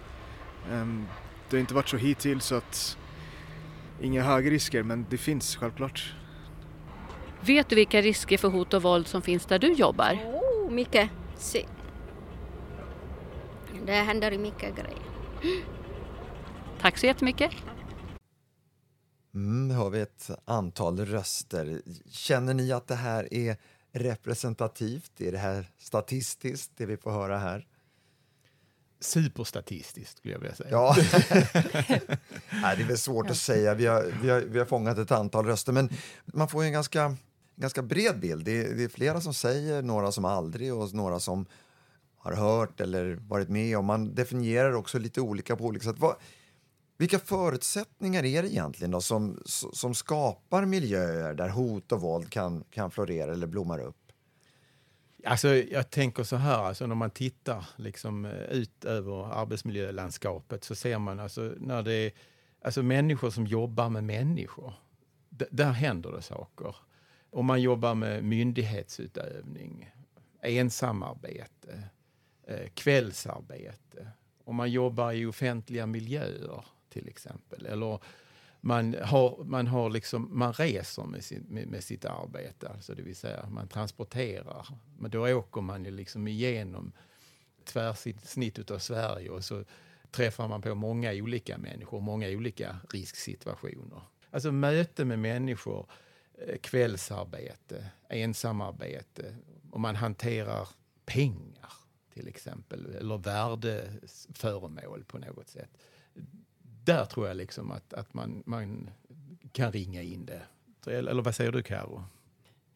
Ehm, 0.72 1.06
det 1.50 1.56
har 1.56 1.60
inte 1.60 1.74
varit 1.74 1.88
så 1.88 1.96
hittills 1.96 2.44
så 2.44 2.54
att 2.54 2.98
inga 4.02 4.22
höga 4.22 4.50
risker 4.50 4.82
men 4.82 5.06
det 5.10 5.18
finns 5.18 5.56
självklart. 5.56 6.14
Vet 7.40 7.68
du 7.68 7.76
vilka 7.76 8.02
risker 8.02 8.38
för 8.38 8.48
hot 8.48 8.74
och 8.74 8.82
våld 8.82 9.06
som 9.06 9.22
finns 9.22 9.46
där 9.46 9.58
du 9.58 9.72
jobbar? 9.72 10.14
Oh, 10.14 10.70
mycket. 10.70 11.10
Si. 11.36 11.66
Det 13.86 13.92
händer 13.92 14.38
mycket 14.38 14.76
grejer. 14.76 14.98
Tack 16.80 16.98
så 16.98 17.06
jättemycket. 17.06 17.50
Mm, 19.34 19.76
har 19.76 19.90
vi 19.90 20.00
ett 20.00 20.30
antal 20.44 21.06
röster. 21.06 21.82
Känner 22.10 22.54
ni 22.54 22.72
att 22.72 22.86
det 22.86 22.94
här 22.94 23.34
är 23.34 23.56
representativt? 23.92 25.20
Är 25.20 25.32
det 25.32 25.38
här 25.38 25.66
statistiskt, 25.78 26.72
det 26.76 26.86
vi 26.86 26.96
får 26.96 27.10
höra 27.10 27.38
här? 27.38 27.66
Superstatistiskt 29.02 30.18
skulle 30.18 30.34
jag 30.34 30.40
vilja 30.40 30.54
säga. 30.54 30.70
Ja. 30.70 30.96
Nej, 32.62 32.76
det 32.76 32.82
är 32.82 32.86
väl 32.86 32.98
svårt 32.98 33.30
att 33.30 33.36
säga. 33.36 33.74
Vi 33.74 33.86
har, 33.86 34.12
vi, 34.22 34.30
har, 34.30 34.40
vi 34.40 34.58
har 34.58 34.66
fångat 34.66 34.98
ett 34.98 35.10
antal 35.10 35.46
röster, 35.46 35.72
men 35.72 35.90
man 36.24 36.48
får 36.48 36.62
en 36.64 36.72
ganska, 36.72 37.16
ganska 37.56 37.82
bred 37.82 38.20
bild. 38.20 38.44
Det 38.44 38.60
är, 38.60 38.74
det 38.74 38.84
är 38.84 38.88
flera 38.88 39.20
som 39.20 39.34
säger, 39.34 39.82
några 39.82 40.12
som 40.12 40.24
aldrig 40.24 40.74
och 40.74 40.94
några 40.94 41.20
som 41.20 41.46
har 42.16 42.32
hört 42.32 42.80
eller 42.80 43.18
varit 43.28 43.48
med 43.48 43.78
om. 43.78 43.84
Man 43.84 44.14
definierar 44.14 44.72
också 44.72 44.98
lite 44.98 45.20
olika 45.20 45.56
på 45.56 45.64
olika 45.64 45.84
sätt. 45.84 45.98
Vad, 45.98 46.16
vilka 46.98 47.18
förutsättningar 47.18 48.24
är 48.24 48.42
det 48.42 48.52
egentligen 48.52 48.90
då 48.90 49.00
som, 49.00 49.42
som 49.72 49.94
skapar 49.94 50.64
miljöer 50.64 51.34
där 51.34 51.48
hot 51.48 51.92
och 51.92 52.00
våld 52.00 52.30
kan, 52.30 52.64
kan 52.70 52.90
florera 52.90 53.32
eller 53.32 53.46
blommar 53.46 53.78
upp? 53.78 53.96
Alltså, 55.24 55.48
jag 55.48 55.90
tänker 55.90 56.22
så 56.22 56.36
här, 56.36 56.58
alltså, 56.58 56.86
när 56.86 56.94
man 56.94 57.10
tittar 57.10 57.66
liksom, 57.76 58.24
eh, 58.24 58.32
ut 58.32 58.84
över 58.84 59.32
arbetsmiljölandskapet 59.32 60.64
så 60.64 60.74
ser 60.74 60.98
man 60.98 61.20
alltså, 61.20 61.54
när 61.58 61.82
det 61.82 61.92
är 61.92 62.12
alltså, 62.62 62.82
människor 62.82 63.30
som 63.30 63.46
jobbar 63.46 63.88
med 63.88 64.04
människor. 64.04 64.74
där 65.28 65.72
händer 65.72 66.12
det 66.12 66.22
saker. 66.22 66.76
Om 67.30 67.46
man 67.46 67.62
jobbar 67.62 67.94
med 67.94 68.24
myndighetsutövning, 68.24 69.90
ensamarbete, 70.42 71.88
eh, 72.46 72.68
kvällsarbete. 72.74 74.08
Om 74.44 74.56
man 74.56 74.70
jobbar 74.70 75.12
i 75.12 75.26
offentliga 75.26 75.86
miljöer 75.86 76.64
till 76.88 77.08
exempel. 77.08 77.66
Eller 77.66 77.98
man, 78.64 78.96
har, 79.02 79.44
man, 79.44 79.66
har 79.66 79.90
liksom, 79.90 80.28
man 80.38 80.52
reser 80.52 81.02
med, 81.02 81.24
sin, 81.24 81.46
med, 81.48 81.66
med, 81.66 81.84
sitt 81.84 82.04
arbete, 82.04 82.68
alltså 82.68 82.94
det 82.94 83.02
vill 83.02 83.16
säga 83.16 83.48
man 83.50 83.68
transporterar. 83.68 84.66
Men 84.98 85.10
då 85.10 85.28
åker 85.28 85.60
man 85.60 85.84
ju 85.84 85.90
liksom 85.90 86.28
igenom 86.28 86.92
tvärsnitt 87.64 88.70
av 88.70 88.78
Sverige 88.78 89.30
och 89.30 89.44
så 89.44 89.64
träffar 90.10 90.48
man 90.48 90.62
på 90.62 90.74
många 90.74 91.12
olika 91.12 91.58
människor, 91.58 92.00
många 92.00 92.28
olika 92.28 92.76
risksituationer. 92.90 94.02
Alltså 94.30 94.52
möte 94.52 95.04
med 95.04 95.18
människor, 95.18 95.86
eh, 96.38 96.58
kvällsarbete, 96.58 97.86
ensamarbete 98.08 99.36
och 99.70 99.80
man 99.80 99.96
hanterar 99.96 100.68
pengar 101.04 101.72
till 102.14 102.28
exempel, 102.28 102.94
eller 102.94 103.18
värdeföremål 103.18 105.04
på 105.04 105.18
något 105.18 105.48
sätt 105.48 105.70
där 106.84 107.04
tror 107.04 107.28
jag 107.28 107.36
liksom 107.36 107.70
att, 107.70 107.92
att 107.92 108.14
man, 108.14 108.42
man 108.46 108.90
kan 109.52 109.72
ringa 109.72 110.02
in 110.02 110.26
det. 110.26 110.42
Eller 110.90 111.22
vad 111.22 111.34
säger 111.34 111.52
du 111.52 111.62
Karo? 111.62 112.04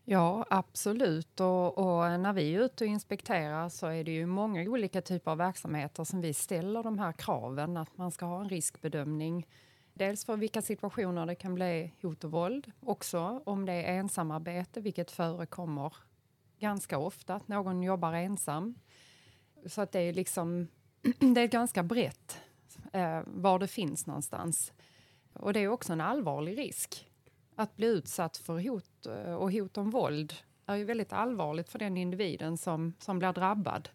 Ja, 0.08 0.46
absolut. 0.50 1.40
Och, 1.40 1.78
och, 1.78 2.20
när 2.20 2.32
vi 2.32 2.54
är 2.54 2.60
ute 2.60 2.84
och 2.84 2.90
inspekterar 2.90 3.68
så 3.68 3.86
är 3.86 4.04
det 4.04 4.10
ju 4.10 4.26
många 4.26 4.62
olika 4.62 5.02
typer 5.02 5.30
av 5.30 5.38
verksamheter 5.38 6.04
som 6.04 6.20
vi 6.20 6.34
ställer 6.34 6.82
de 6.82 6.98
här 6.98 7.12
kraven 7.12 7.76
att 7.76 7.98
man 7.98 8.10
ska 8.10 8.26
ha 8.26 8.40
en 8.40 8.48
riskbedömning. 8.48 9.46
Dels 9.94 10.24
för 10.24 10.36
vilka 10.36 10.62
situationer 10.62 11.26
det 11.26 11.34
kan 11.34 11.54
bli 11.54 11.92
hot 12.02 12.24
och 12.24 12.30
våld, 12.30 12.72
också 12.80 13.42
om 13.46 13.66
det 13.66 13.72
är 13.72 13.98
ensamarbete, 13.98 14.80
vilket 14.80 15.10
förekommer 15.10 15.94
ganska 16.58 16.98
ofta 16.98 17.34
att 17.34 17.48
någon 17.48 17.82
jobbar 17.82 18.12
ensam. 18.12 18.74
Så 19.66 19.80
att 19.80 19.92
det 19.92 20.00
är 20.00 20.12
liksom, 20.12 20.68
det 21.34 21.40
är 21.40 21.46
ganska 21.46 21.82
brett 21.82 22.40
eh, 22.96 23.22
var 23.26 23.58
det 23.58 23.66
finns 23.66 24.06
någonstans. 24.06 24.72
Och 25.32 25.52
det 25.52 25.60
är 25.60 25.68
också 25.68 25.92
en 25.92 26.00
allvarlig 26.00 26.58
risk. 26.58 27.10
Att 27.56 27.76
bli 27.76 27.86
utsatt 27.86 28.36
för 28.36 28.68
hot 28.68 29.06
eh, 29.06 29.34
och 29.34 29.52
hot 29.52 29.78
om 29.78 29.90
våld 29.90 30.34
är 30.66 30.76
ju 30.76 30.84
väldigt 30.84 31.12
allvarligt 31.12 31.68
för 31.68 31.78
den 31.78 31.96
individen 31.96 32.58
som, 32.58 32.94
som 32.98 33.18
blir 33.18 33.32
drabbad. 33.32 33.88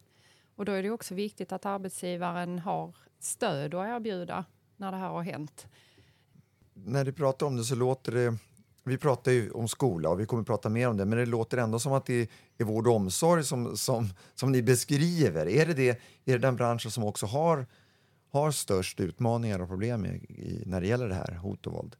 Och 0.56 0.64
då 0.64 0.72
är 0.72 0.82
det 0.82 0.90
också 0.90 1.14
viktigt 1.14 1.52
att 1.52 1.66
arbetsgivaren 1.66 2.58
har 2.58 2.96
stöd 3.18 3.74
att 3.74 3.88
erbjuda 3.88 4.44
när 4.76 4.92
det 4.92 4.98
här 4.98 5.08
har 5.08 5.22
hänt. 5.22 5.66
När 6.74 7.04
du 7.04 7.12
pratar 7.12 7.46
om 7.46 7.56
det 7.56 7.64
så 7.64 7.74
låter 7.74 8.12
det 8.12 8.38
vi 8.84 8.98
pratar 8.98 9.32
ju 9.32 9.50
om 9.50 9.68
skola 9.68 10.08
och 10.08 10.20
vi 10.20 10.26
kommer 10.26 10.40
att 10.40 10.46
prata 10.46 10.68
mer 10.68 10.88
om 10.88 10.96
det, 10.96 11.04
men 11.04 11.18
det 11.18 11.26
låter 11.26 11.58
ändå 11.58 11.78
som 11.78 11.92
att 11.92 12.06
det 12.06 12.30
är 12.58 12.64
vård 12.64 12.86
och 12.86 12.94
omsorg 12.94 13.44
som, 13.44 13.76
som, 13.76 14.08
som 14.34 14.52
ni 14.52 14.62
beskriver. 14.62 15.48
Är 15.48 15.66
det, 15.66 15.74
det, 15.74 15.88
är 15.88 15.98
det 16.24 16.38
den 16.38 16.56
branschen 16.56 16.90
som 16.90 17.04
också 17.04 17.26
har, 17.26 17.66
har 18.32 18.50
störst 18.50 19.00
utmaningar 19.00 19.58
och 19.58 19.68
problem 19.68 20.06
i, 20.06 20.08
i, 20.08 20.62
när 20.66 20.80
det 20.80 20.86
gäller 20.86 21.08
det 21.08 21.14
här, 21.14 21.34
hot 21.34 21.66
och 21.66 21.72
våld? 21.72 21.96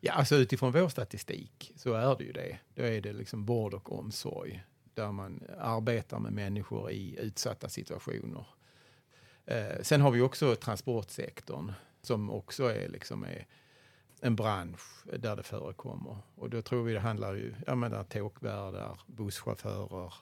Ja, 0.00 0.12
alltså 0.12 0.36
utifrån 0.36 0.72
vår 0.72 0.88
statistik 0.88 1.72
så 1.76 1.94
är 1.94 2.16
det 2.16 2.24
ju 2.24 2.32
det. 2.32 2.58
Då 2.74 2.82
är 2.82 3.00
det 3.00 3.12
liksom 3.12 3.46
vård 3.46 3.74
och 3.74 3.98
omsorg 3.98 4.64
där 4.94 5.12
man 5.12 5.42
arbetar 5.58 6.18
med 6.18 6.32
människor 6.32 6.90
i 6.90 7.16
utsatta 7.20 7.68
situationer. 7.68 8.46
Eh, 9.46 9.82
sen 9.82 10.00
har 10.00 10.10
vi 10.10 10.20
också 10.20 10.56
transportsektorn 10.56 11.72
som 12.02 12.30
också 12.30 12.64
är, 12.64 12.88
liksom 12.88 13.24
är 13.24 13.46
en 14.20 14.36
bransch 14.36 15.04
där 15.18 15.36
det 15.36 15.42
förekommer. 15.42 16.16
Och 16.34 16.50
då 16.50 16.62
tror 16.62 16.84
vi 16.84 16.92
det 16.92 17.00
handlar 17.00 17.34
ju, 17.34 17.54
om 17.66 18.04
tågvärdar, 18.08 19.00
busschaufförer, 19.06 20.14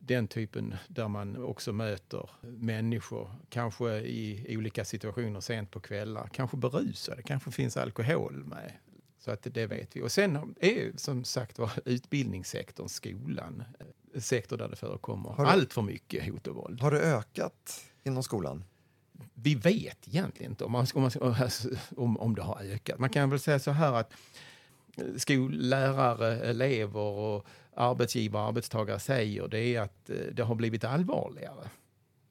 den 0.00 0.28
typen 0.28 0.74
där 0.88 1.08
man 1.08 1.44
också 1.44 1.72
möter 1.72 2.30
människor, 2.40 3.30
kanske 3.48 3.98
i 3.98 4.56
olika 4.56 4.84
situationer 4.84 5.40
sent 5.40 5.70
på 5.70 5.80
kvällar, 5.80 6.28
kanske 6.32 6.56
berusade, 6.56 7.22
kanske 7.22 7.50
finns 7.50 7.76
alkohol 7.76 8.44
med. 8.44 8.72
Så 9.18 9.30
att 9.30 9.46
det 9.54 9.66
vet 9.66 9.96
vi. 9.96 10.02
Och 10.02 10.12
sen 10.12 10.54
är 10.60 10.92
som 10.96 11.24
sagt 11.24 11.58
var 11.58 11.70
utbildningssektorn, 11.84 12.88
skolan, 12.88 13.64
en 14.14 14.20
sektor 14.20 14.56
där 14.56 14.68
det 14.68 14.76
förekommer 14.76 15.34
det, 15.36 15.42
allt 15.42 15.72
för 15.72 15.82
mycket 15.82 16.26
hot 16.26 16.46
och 16.46 16.54
våld. 16.54 16.80
Har 16.80 16.90
det 16.90 17.00
ökat 17.00 17.84
inom 18.04 18.22
skolan? 18.22 18.64
vi 19.34 19.54
vet 19.54 20.08
egentligen 20.08 20.52
inte 20.52 20.64
om, 20.64 20.72
man, 20.72 20.86
om, 20.94 21.10
om, 21.96 22.16
om 22.16 22.34
det 22.34 22.42
har 22.42 22.62
ökat. 22.62 22.98
Man 22.98 23.10
kan 23.10 23.30
väl 23.30 23.40
säga 23.40 23.58
så 23.58 23.70
här 23.70 23.92
att 23.92 24.12
skollärare, 25.16 26.40
elever 26.40 27.00
och 27.00 27.46
arbetsgivare 27.74 28.42
och 28.42 28.48
arbetstagare 28.48 28.98
säger 28.98 29.48
det 29.48 29.74
är 29.74 29.80
att 29.80 30.10
eh, 30.10 30.16
det 30.32 30.42
har 30.42 30.54
blivit 30.54 30.84
allvarligare. 30.84 31.70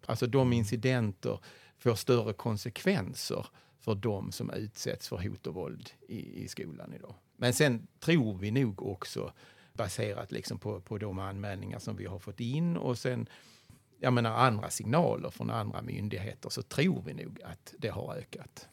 Alltså 0.05 0.27
de 0.27 0.41
mm. 0.41 0.53
incidenter 0.53 1.39
får 1.77 1.95
större 1.95 2.33
konsekvenser 2.33 3.47
för 3.79 3.95
de 3.95 4.31
som 4.31 4.49
utsätts 4.49 5.07
för 5.07 5.17
hot 5.17 5.47
och 5.47 5.53
våld 5.53 5.89
i, 6.07 6.43
i 6.43 6.47
skolan 6.47 6.93
idag. 6.93 7.15
Men 7.37 7.53
sen 7.53 7.87
tror 7.99 8.37
vi 8.37 8.51
nog 8.51 8.81
också, 8.81 9.33
baserat 9.73 10.31
liksom 10.31 10.59
på, 10.59 10.81
på 10.81 10.97
de 10.97 11.19
anmälningar 11.19 11.79
som 11.79 11.95
vi 11.95 12.05
har 12.05 12.19
fått 12.19 12.39
in 12.39 12.77
och 12.77 12.97
sen 12.97 13.29
jag 13.99 14.13
menar, 14.13 14.31
andra 14.31 14.69
signaler 14.69 15.29
från 15.29 15.49
andra 15.49 15.81
myndigheter 15.81 16.49
så 16.49 16.61
tror 16.61 17.03
vi 17.05 17.13
nog 17.13 17.41
att 17.43 17.73
det 17.77 17.89
har 17.89 18.15
ökat. 18.15 18.69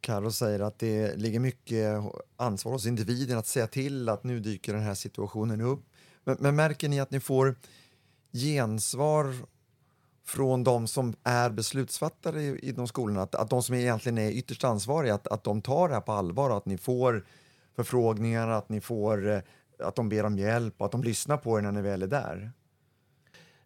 Carro 0.00 0.32
säger 0.32 0.60
att 0.60 0.78
det 0.78 1.16
ligger 1.16 1.40
mycket 1.40 2.02
ansvar 2.36 2.72
hos 2.72 2.86
individen 2.86 3.38
att 3.38 3.46
säga 3.46 3.66
till 3.66 4.08
att 4.08 4.24
nu 4.24 4.40
dyker 4.40 4.72
den 4.72 4.82
här 4.82 4.94
situationen 4.94 5.60
upp. 5.60 5.84
Men, 6.24 6.36
men 6.40 6.56
märker 6.56 6.88
ni 6.88 7.00
att 7.00 7.10
ni 7.10 7.20
får 7.20 7.54
gensvar 8.32 9.34
från 10.26 10.64
de 10.64 10.86
som 10.86 11.14
är 11.22 11.50
beslutsfattare 11.50 12.42
i, 12.42 12.58
i 12.58 12.72
de 12.72 12.88
skolorna, 12.88 13.22
att, 13.22 13.34
att 13.34 13.50
de 13.50 13.62
som 13.62 13.74
egentligen 13.74 14.18
är 14.18 14.30
ytterst 14.30 14.64
ansvariga, 14.64 15.14
att, 15.14 15.26
att 15.26 15.44
de 15.44 15.62
tar 15.62 15.88
det 15.88 15.94
här 15.94 16.00
på 16.00 16.12
allvar 16.12 16.50
och 16.50 16.56
att 16.56 16.66
ni 16.66 16.78
får 16.78 17.26
förfrågningar, 17.76 18.48
att 18.48 18.68
ni 18.68 18.80
får 18.80 19.30
eh, 19.30 19.40
att 19.78 19.96
de 19.96 20.08
ber 20.08 20.24
om 20.24 20.38
hjälp 20.38 20.74
och 20.78 20.86
att 20.86 20.92
de 20.92 21.02
lyssnar 21.02 21.36
på 21.36 21.58
er 21.58 21.62
när 21.62 21.72
ni 21.72 21.82
väl 21.82 22.02
är 22.02 22.06
där? 22.06 22.52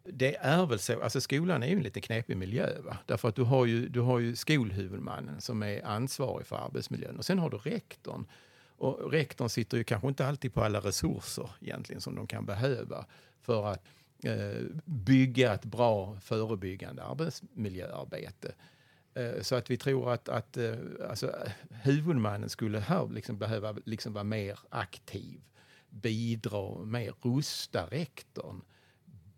Det 0.05 0.35
är 0.35 0.65
väl 0.65 0.79
så, 0.79 1.03
alltså 1.03 1.21
skolan 1.21 1.63
är 1.63 1.67
ju 1.67 1.73
en 1.73 1.83
lite 1.83 2.01
knepig 2.01 2.37
miljö. 2.37 2.81
Va? 2.81 2.97
Därför 3.05 3.29
att 3.29 3.35
du 3.35 3.43
har, 3.43 3.65
ju, 3.65 3.89
du 3.89 3.99
har 3.99 4.19
ju 4.19 4.35
skolhuvudmannen 4.35 5.41
som 5.41 5.63
är 5.63 5.85
ansvarig 5.85 6.47
för 6.47 6.55
arbetsmiljön 6.55 7.17
och 7.17 7.25
sen 7.25 7.39
har 7.39 7.49
du 7.49 7.57
rektorn. 7.57 8.25
Och 8.77 9.11
rektorn 9.11 9.49
sitter 9.49 9.77
ju 9.77 9.83
kanske 9.83 10.07
inte 10.07 10.27
alltid 10.27 10.53
på 10.53 10.63
alla 10.63 10.79
resurser 10.79 11.49
egentligen 11.61 12.01
som 12.01 12.15
de 12.15 12.27
kan 12.27 12.45
behöva 12.45 13.05
för 13.41 13.71
att 13.71 13.83
eh, 14.23 14.61
bygga 14.85 15.53
ett 15.53 15.65
bra 15.65 16.17
förebyggande 16.19 17.03
arbetsmiljöarbete. 17.03 18.55
Eh, 19.13 19.41
så 19.41 19.55
att 19.55 19.69
vi 19.69 19.77
tror 19.77 20.13
att, 20.13 20.29
att 20.29 20.57
eh, 20.57 20.75
alltså, 21.09 21.35
huvudmannen 21.69 22.49
skulle 22.49 22.79
här 22.79 23.07
liksom 23.07 23.37
behöva 23.37 23.75
liksom 23.85 24.13
vara 24.13 24.23
mer 24.23 24.59
aktiv, 24.69 25.41
bidra 25.89 26.85
mer, 26.85 27.13
rusta 27.21 27.85
rektorn 27.85 28.61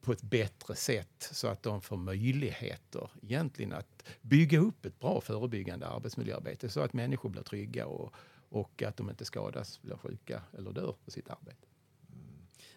på 0.08 0.14
ett 0.14 0.22
bättre 0.22 0.76
sätt 0.76 1.30
så 1.32 1.48
att 1.48 1.64
de 1.64 1.82
får 1.82 1.98
möjligheter 1.98 3.10
egentligen 3.22 3.74
att 3.74 4.04
bygga 4.22 4.60
upp 4.60 4.86
ett 4.86 5.00
bra 5.00 5.22
förebyggande 5.22 5.88
arbetsmiljöarbete 5.88 6.70
så 6.70 6.82
att 6.82 6.94
människor 6.94 7.30
blir 7.30 7.42
trygga 7.42 7.86
och, 7.86 8.14
och 8.50 8.84
att 8.84 8.98
de 8.98 9.10
inte 9.10 9.26
skadas, 9.26 9.82
blir 9.82 9.98
sjuka 9.98 10.42
eller 10.58 10.72
dör 10.72 10.96
på 11.06 11.12
sitt 11.12 11.30
arbete. 11.30 11.68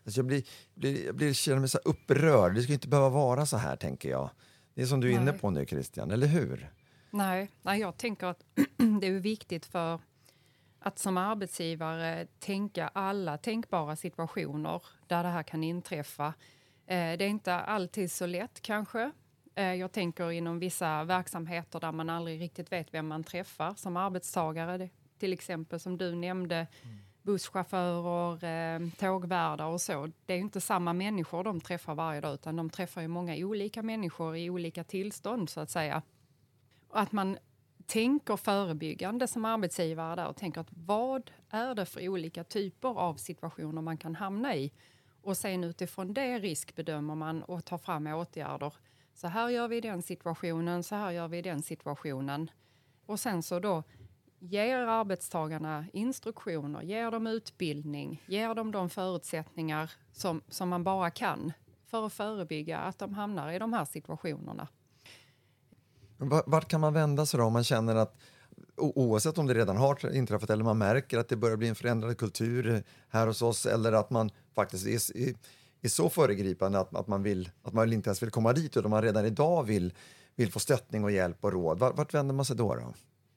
Alltså 0.05 0.19
jag, 0.19 0.27
blir, 0.27 0.45
blir, 0.75 1.07
jag 1.07 1.15
blir, 1.15 1.33
känner 1.33 1.59
mig 1.61 1.69
så 1.69 1.79
upprörd. 1.79 2.55
Det 2.55 2.63
ska 2.63 2.73
inte 2.73 2.89
behöva 2.89 3.09
vara 3.09 3.47
så 3.47 3.57
här, 3.57 3.77
tänker 3.77 4.11
jag. 4.11 4.31
Det 4.75 4.83
är 4.83 4.87
som 4.87 5.01
du 5.01 5.09
är 5.09 5.13
nej. 5.13 5.23
inne 5.23 5.33
på 5.33 5.51
nu, 5.51 5.67
Christian, 5.67 6.11
eller 6.11 6.27
hur? 6.27 6.71
Nej, 7.11 7.51
nej 7.63 7.81
jag 7.81 7.97
tänker 7.97 8.27
att 8.27 8.45
det 9.01 9.07
är 9.07 9.21
viktigt 9.21 9.67
för 9.67 10.01
att 10.79 10.99
som 10.99 11.17
arbetsgivare 11.17 12.27
tänka 12.39 12.89
alla 12.89 13.39
tänkbara 13.39 13.97
situationer 13.97 14.83
där 15.07 15.23
det 15.23 15.29
här 15.29 15.43
kan 15.43 15.65
inträffa 15.65 16.35
det 16.95 17.25
är 17.25 17.29
inte 17.29 17.55
alltid 17.55 18.13
så 18.13 18.27
lätt 18.27 18.63
kanske. 18.63 19.13
Eh, 19.55 19.75
jag 19.75 19.93
tänker 19.93 20.31
inom 20.31 20.59
vissa 20.59 21.05
verksamheter 21.05 21.81
där 21.81 21.93
man 21.93 22.11
aldrig 22.11 22.41
riktigt 22.41 22.73
vet 22.73 22.95
vem 22.95 23.09
man 23.09 23.25
träffar 23.25 23.75
som 23.75 23.97
arbetstagare. 23.97 24.89
Till 25.19 25.33
exempel 25.33 25.81
som 25.81 25.99
du 25.99 26.15
nämnde, 26.15 26.57
mm. 26.57 26.99
busschaufförer, 27.23 28.45
eh, 28.45 28.89
tågvärdar 28.99 29.67
och 29.67 29.81
så. 29.81 30.11
Det 30.27 30.35
är 30.35 30.39
inte 30.39 30.61
samma 30.61 30.93
människor 30.93 31.45
de 31.45 31.61
träffar 31.61 31.95
varje 31.95 32.21
dag 32.21 32.35
utan 32.35 32.57
de 32.57 32.71
träffar 32.71 33.01
ju 33.01 33.09
många 33.09 33.37
olika 33.37 33.83
människor 33.83 34.37
i 34.37 34.51
olika 34.51 34.85
tillstånd 34.85 35.51
så 35.51 35.61
att 35.61 35.71
säga. 35.71 36.03
Att 36.91 37.13
man 37.13 37.39
tänker 37.87 38.37
förebyggande 38.37 39.27
som 39.27 39.45
arbetsgivare 39.45 40.17
där 40.17 40.29
och 40.29 40.37
tänker 40.37 40.61
att 40.61 40.71
vad 40.71 41.31
är 41.51 41.75
det 41.75 41.87
för 41.87 42.09
olika 42.09 42.45
typer 42.45 42.99
av 42.99 43.15
situationer 43.15 43.83
man 43.83 43.97
kan 43.97 44.15
hamna 44.15 44.57
i? 44.57 44.73
Och 45.23 45.37
sen 45.37 45.65
utifrån 45.65 46.15
det 46.15 46.39
riskbedömer 46.39 47.15
man 47.15 47.43
och 47.43 47.65
tar 47.65 47.79
fram 47.79 48.07
åtgärder. 48.07 48.73
Så 49.15 49.29
här 49.29 49.49
gör 49.49 49.69
vi 49.69 49.77
i 49.77 49.81
den 49.81 50.03
situationen, 50.03 50.83
så 50.83 50.95
här 50.95 51.11
gör 51.11 51.29
vi 51.29 51.39
i 51.39 51.43
den 51.43 51.63
situationen. 51.63 52.51
Och 53.07 53.21
sen 53.21 53.43
så 53.43 53.61
då 53.61 53.83
ger 54.39 54.77
arbetstagarna 54.77 55.87
instruktioner, 55.93 56.83
ger 56.83 57.11
dem 57.11 57.27
utbildning, 57.27 58.23
ger 58.27 58.55
dem 58.55 58.73
de 58.73 58.91
förutsättningar 58.91 59.91
som, 60.13 60.43
som 60.49 60.69
man 60.69 60.85
bara 60.85 61.11
kan 61.11 61.53
för 61.87 62.07
att 62.07 62.13
förebygga 62.13 62.79
att 62.79 62.99
de 62.99 63.15
hamnar 63.15 63.53
i 63.53 63.59
de 63.59 63.73
här 63.73 63.85
situationerna. 63.85 64.69
Vart 66.47 66.69
kan 66.69 66.81
man 66.81 66.95
vända 66.95 67.27
sig 67.27 67.39
då 67.39 67.45
om 67.45 67.53
man 67.53 67.65
känner 67.65 67.97
att 67.97 68.17
oavsett 68.77 69.39
om 69.39 69.47
det 69.47 69.55
redan 69.55 69.77
har 69.77 70.15
inträffat 70.15 70.51
eller 70.51 70.65
man 70.65 70.79
märker 70.79 71.19
att 71.19 71.29
det 71.29 71.37
börjar 71.37 71.57
bli 71.57 71.69
en 71.69 71.75
förändrad 71.75 72.19
kultur 72.19 72.83
här 73.09 73.27
hos 73.27 73.43
oss 73.43 73.67
eller 73.67 73.93
att 73.93 74.11
man 74.11 74.31
faktiskt 74.61 74.87
är, 74.87 75.29
är, 75.29 75.35
är 75.81 75.89
så 75.89 76.09
föregripande 76.09 76.81
att, 76.81 76.95
att, 76.95 77.07
man 77.07 77.23
vill, 77.23 77.51
att 77.63 77.73
man 77.73 77.93
inte 77.93 78.09
ens 78.09 78.23
vill 78.23 78.31
komma 78.31 78.53
dit 78.53 78.77
utan 78.77 78.91
man 78.91 79.03
redan 79.03 79.27
idag 79.27 79.63
vill, 79.63 79.93
vill 80.37 80.53
få 80.53 80.59
stöttning 80.59 81.05
och 81.05 81.11
hjälp 81.11 81.45
och 81.45 81.53
råd. 81.53 81.79
Vart, 81.79 81.97
vart 81.97 82.15
vänder 82.15 82.35
man 82.35 82.45
sig 82.45 82.57
då, 82.57 82.75
då? 82.75 82.95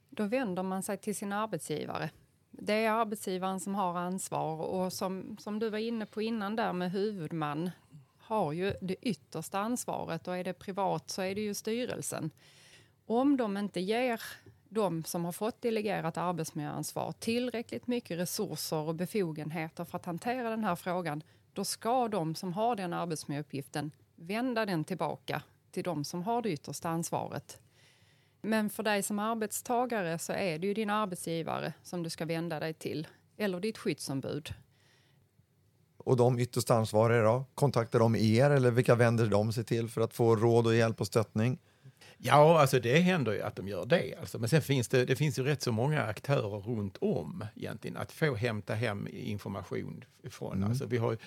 Då 0.09 0.23
vänder 0.23 0.63
man 0.63 0.83
sig 0.83 0.97
till 0.97 1.15
sin 1.15 1.33
arbetsgivare. 1.33 2.09
Det 2.51 2.73
är 2.73 2.91
arbetsgivaren 2.91 3.59
som 3.59 3.75
har 3.75 3.97
ansvar 3.97 4.61
och 4.61 4.93
som, 4.93 5.37
som 5.39 5.59
du 5.59 5.69
var 5.69 5.77
inne 5.77 6.05
på 6.05 6.21
innan 6.21 6.55
där 6.55 6.73
med 6.73 6.91
huvudman 6.91 7.71
har 8.17 8.53
ju 8.53 8.73
det 8.81 8.95
yttersta 9.01 9.59
ansvaret 9.59 10.27
och 10.27 10.37
är 10.37 10.43
det 10.43 10.53
privat 10.53 11.09
så 11.09 11.21
är 11.21 11.35
det 11.35 11.41
ju 11.41 11.53
styrelsen. 11.53 12.31
Om 13.05 13.37
de 13.37 13.57
inte 13.57 13.79
ger 13.79 14.21
de 14.73 15.03
som 15.03 15.25
har 15.25 15.31
fått 15.31 15.61
delegerat 15.61 16.17
arbetsmiljöansvar 16.17 17.11
tillräckligt 17.11 17.87
mycket 17.87 18.19
resurser 18.19 18.77
och 18.77 18.95
befogenheter 18.95 19.85
för 19.85 19.97
att 19.97 20.05
hantera 20.05 20.49
den 20.49 20.63
här 20.63 20.75
frågan, 20.75 21.23
då 21.53 21.65
ska 21.65 22.07
de 22.07 22.35
som 22.35 22.53
har 22.53 22.75
den 22.75 22.93
arbetsmiljöuppgiften 22.93 23.91
vända 24.15 24.65
den 24.65 24.83
tillbaka 24.83 25.41
till 25.71 25.83
de 25.83 26.03
som 26.03 26.23
har 26.23 26.41
det 26.41 26.49
yttersta 26.49 26.89
ansvaret. 26.89 27.59
Men 28.41 28.69
för 28.69 28.83
dig 28.83 29.03
som 29.03 29.19
arbetstagare 29.19 30.19
så 30.19 30.33
är 30.33 30.59
det 30.59 30.67
ju 30.67 30.73
din 30.73 30.89
arbetsgivare 30.89 31.73
som 31.83 32.03
du 32.03 32.09
ska 32.09 32.25
vända 32.25 32.59
dig 32.59 32.73
till, 32.73 33.07
eller 33.37 33.59
ditt 33.59 33.77
skyddsombud. 33.77 34.53
och 35.97 36.17
de 36.17 36.39
ytterst 36.39 36.71
ansvariga 36.71 37.21
då? 37.21 37.45
Kontaktar 37.55 37.99
de 37.99 38.15
er 38.15 38.49
eller 38.49 38.71
vilka 38.71 38.95
vänder 38.95 39.25
de 39.25 39.53
sig 39.53 39.63
till 39.63 39.89
för 39.89 40.01
att 40.01 40.13
få 40.13 40.35
råd 40.35 40.67
och 40.67 40.75
hjälp 40.75 41.01
och 41.01 41.07
stöttning? 41.07 41.59
Ja, 42.25 42.59
alltså 42.59 42.79
det 42.79 42.99
händer 42.99 43.31
ju 43.31 43.41
att 43.41 43.55
de 43.55 43.67
gör 43.67 43.85
det. 43.85 44.15
Alltså. 44.19 44.39
Men 44.39 44.49
sen 44.49 44.61
finns 44.61 44.87
det, 44.87 45.05
det 45.05 45.15
finns 45.15 45.39
ju 45.39 45.43
rätt 45.43 45.61
så 45.61 45.71
många 45.71 46.03
aktörer 46.03 46.59
runt 46.59 46.97
om 47.01 47.45
egentligen 47.55 47.97
att 47.97 48.11
få 48.11 48.35
hämta 48.35 48.73
hem 48.73 49.07
information 49.11 50.03
ifrån. 50.23 50.57
Mm. 50.57 50.69
Alltså, 50.69 50.85
vi 50.85 50.97
har 50.97 51.17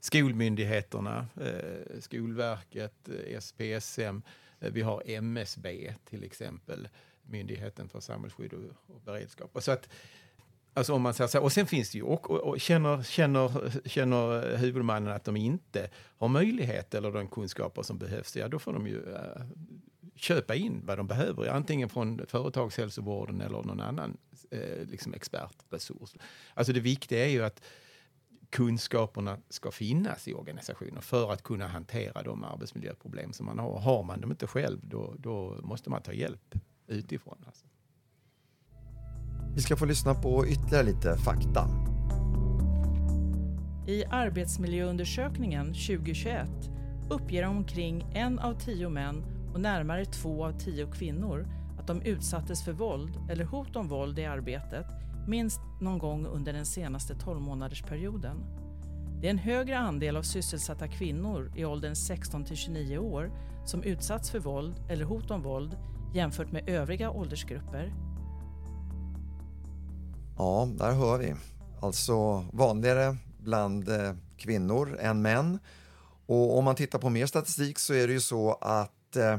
skolmyndigheterna, 0.00 1.26
eh, 1.40 2.00
Skolverket, 2.00 3.08
eh, 3.08 3.40
SPSM, 3.40 4.22
eh, 4.60 4.72
vi 4.72 4.82
har 4.82 5.02
MSB 5.06 5.94
till 6.04 6.24
exempel, 6.24 6.88
Myndigheten 7.22 7.88
för 7.88 8.00
samhällsskydd 8.00 8.52
och, 8.52 8.94
och 8.94 9.00
beredskap. 9.00 9.50
Och 9.52 9.64
så 9.64 9.72
att, 9.72 9.88
Alltså 10.74 10.94
om 10.94 11.02
man 11.02 11.14
säger 11.14 11.28
så. 11.28 11.40
Och 11.40 11.52
sen 11.52 11.66
finns 11.66 11.90
det 11.90 11.98
ju, 11.98 12.04
och, 12.04 12.30
och, 12.30 12.40
och 12.40 12.60
känner, 12.60 13.02
känner, 13.02 13.70
känner 13.88 14.56
huvudmannen 14.56 15.12
att 15.12 15.24
de 15.24 15.36
inte 15.36 15.90
har 16.18 16.28
möjlighet 16.28 16.94
eller 16.94 17.12
de 17.12 17.28
kunskaper 17.28 17.82
som 17.82 17.98
behövs, 17.98 18.36
ja 18.36 18.48
då 18.48 18.58
får 18.58 18.72
de 18.72 18.86
ju 18.86 19.14
äh, 19.14 19.42
köpa 20.20 20.54
in 20.54 20.82
vad 20.84 20.98
de 20.98 21.06
behöver, 21.06 21.48
antingen 21.48 21.88
från 21.88 22.26
företagshälsovården 22.26 23.40
eller 23.40 23.62
någon 23.62 23.80
annan 23.80 24.16
äh, 24.50 24.86
liksom 24.86 25.14
expertresurs. 25.14 26.14
Alltså 26.54 26.72
det 26.72 26.80
viktiga 26.80 27.26
är 27.26 27.30
ju 27.30 27.44
att 27.44 27.62
kunskaperna 28.50 29.38
ska 29.48 29.70
finnas 29.70 30.28
i 30.28 30.34
organisationen 30.34 31.02
för 31.02 31.32
att 31.32 31.42
kunna 31.42 31.66
hantera 31.66 32.22
de 32.22 32.44
arbetsmiljöproblem 32.44 33.32
som 33.32 33.46
man 33.46 33.58
har. 33.58 33.78
Har 33.78 34.02
man 34.02 34.20
dem 34.20 34.30
inte 34.30 34.46
själv, 34.46 34.78
då, 34.82 35.14
då 35.18 35.60
måste 35.62 35.90
man 35.90 36.02
ta 36.02 36.12
hjälp 36.12 36.54
utifrån. 36.86 37.44
Alltså. 37.46 37.66
Vi 39.54 39.62
ska 39.62 39.76
få 39.76 39.84
lyssna 39.84 40.14
på 40.14 40.46
ytterligare 40.46 40.82
lite 40.82 41.16
fakta. 41.16 41.68
I 43.86 44.04
Arbetsmiljöundersökningen 44.04 45.66
2021 45.66 46.48
uppger 47.10 47.46
omkring 47.46 48.06
en 48.14 48.38
av 48.38 48.60
tio 48.60 48.88
män 48.88 49.39
och 49.54 49.60
närmare 49.60 50.04
två 50.04 50.44
av 50.44 50.58
tio 50.58 50.86
kvinnor 50.86 51.46
att 51.78 51.86
de 51.86 52.02
utsattes 52.02 52.64
för 52.64 52.72
våld 52.72 53.18
eller 53.30 53.44
hot 53.44 53.76
om 53.76 53.88
våld 53.88 54.18
i 54.18 54.24
arbetet 54.24 54.86
minst 55.28 55.60
någon 55.80 55.98
gång 55.98 56.26
under 56.26 56.52
den 56.52 56.66
senaste 56.66 57.14
12 57.14 57.40
månadersperioden. 57.40 58.36
Det 59.20 59.26
är 59.26 59.30
en 59.30 59.38
högre 59.38 59.78
andel 59.78 60.16
av 60.16 60.22
sysselsatta 60.22 60.88
kvinnor 60.88 61.52
i 61.56 61.64
åldern 61.64 61.96
16 61.96 62.44
till 62.44 62.56
29 62.56 62.98
år 62.98 63.30
som 63.64 63.82
utsatts 63.82 64.30
för 64.30 64.38
våld 64.38 64.74
eller 64.90 65.04
hot 65.04 65.30
om 65.30 65.42
våld 65.42 65.76
jämfört 66.14 66.52
med 66.52 66.68
övriga 66.68 67.10
åldersgrupper. 67.10 67.94
Ja, 70.38 70.68
där 70.78 70.92
hör 70.92 71.18
vi. 71.18 71.34
Alltså 71.80 72.44
vanligare 72.52 73.16
bland 73.38 73.88
eh, 73.88 74.12
kvinnor 74.36 74.98
än 75.00 75.22
män. 75.22 75.58
Och 76.26 76.58
om 76.58 76.64
man 76.64 76.74
tittar 76.74 76.98
på 76.98 77.10
mer 77.10 77.26
statistik 77.26 77.78
så 77.78 77.94
är 77.94 78.06
det 78.06 78.12
ju 78.12 78.20
så 78.20 78.52
att 78.52 78.99
eh, 79.16 79.38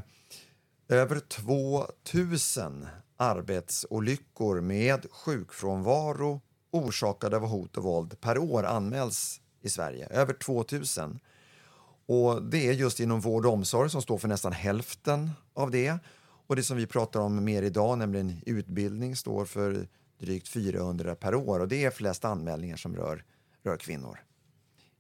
över 0.90 1.20
2000 1.20 2.88
arbetsolyckor 3.18 4.62
med 4.62 5.06
sjukfrånvaro 5.12 6.42
orsakade 6.72 7.38
av 7.38 7.48
hot 7.48 7.78
och 7.78 7.84
våld 7.84 8.22
per 8.22 8.38
år 8.38 8.64
anmäls 8.64 9.42
i 9.62 9.70
Sverige. 9.70 10.08
Över 10.08 10.34
2000. 10.34 11.20
Och 12.06 12.44
det 12.44 12.68
är 12.68 12.74
just 12.74 13.00
inom 13.00 13.20
vård 13.20 13.46
och 13.46 13.54
omsorg 13.54 13.90
som 13.90 14.02
står 14.02 14.18
för 14.18 14.28
nästan 14.28 14.52
hälften 14.52 15.32
av 15.54 15.72
det. 15.72 15.98
Och 16.48 16.56
det 16.56 16.64
som 16.64 16.78
vi 16.78 16.88
pratar 16.88 17.20
om 17.20 17.44
mer 17.44 17.64
idag, 17.64 17.98
nämligen 17.98 18.42
utbildning, 18.46 19.16
står 19.16 19.46
för 19.46 19.88
drygt 20.20 20.48
400 20.48 21.16
per 21.16 21.36
år 21.36 21.60
och 21.60 21.68
det 21.68 21.86
är 21.86 21.92
flest 21.92 22.26
anmälningar 22.26 22.78
som 22.78 22.96
rör, 22.96 23.24
rör 23.64 23.78
kvinnor. 23.78 24.20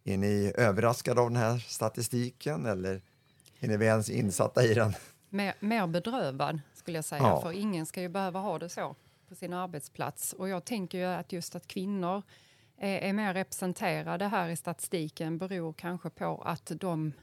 Är 0.03 0.17
ni 0.17 0.53
överraskade 0.55 1.21
av 1.21 1.29
den 1.29 1.37
här 1.37 1.57
statistiken 1.57 2.65
eller 2.65 3.01
är 3.61 3.67
ni 3.77 3.85
ens 3.85 4.09
insatta 4.09 4.63
i 4.63 4.73
den? 4.73 4.93
Mer, 5.29 5.53
mer 5.59 5.87
bedrövad 5.87 6.59
skulle 6.73 6.97
jag 6.97 7.05
säga, 7.05 7.21
Ja. 7.23 7.41
för 7.41 7.51
ingen 7.51 7.85
ska 7.85 8.01
ju 8.01 8.09
behöva 8.09 8.39
ha 8.39 8.59
det 8.59 8.69
så 8.69 8.95
på 9.29 9.35
sin 9.35 9.53
arbetsplats. 9.53 10.33
Och 10.33 10.49
jag 10.49 10.65
tänker 10.65 10.97
ju 10.97 11.03
att 11.05 11.31
just 11.31 11.55
att 11.55 11.67
kvinnor 11.67 12.23
är, 12.77 12.99
är 12.99 13.13
mer 13.13 13.33
representerade 13.33 14.27
här 14.27 14.49
i 14.49 14.55
statistiken 14.55 15.37
beror 15.37 15.73
kanske 15.73 16.09
på 16.09 16.41
att 16.45 16.71
de 16.75 17.13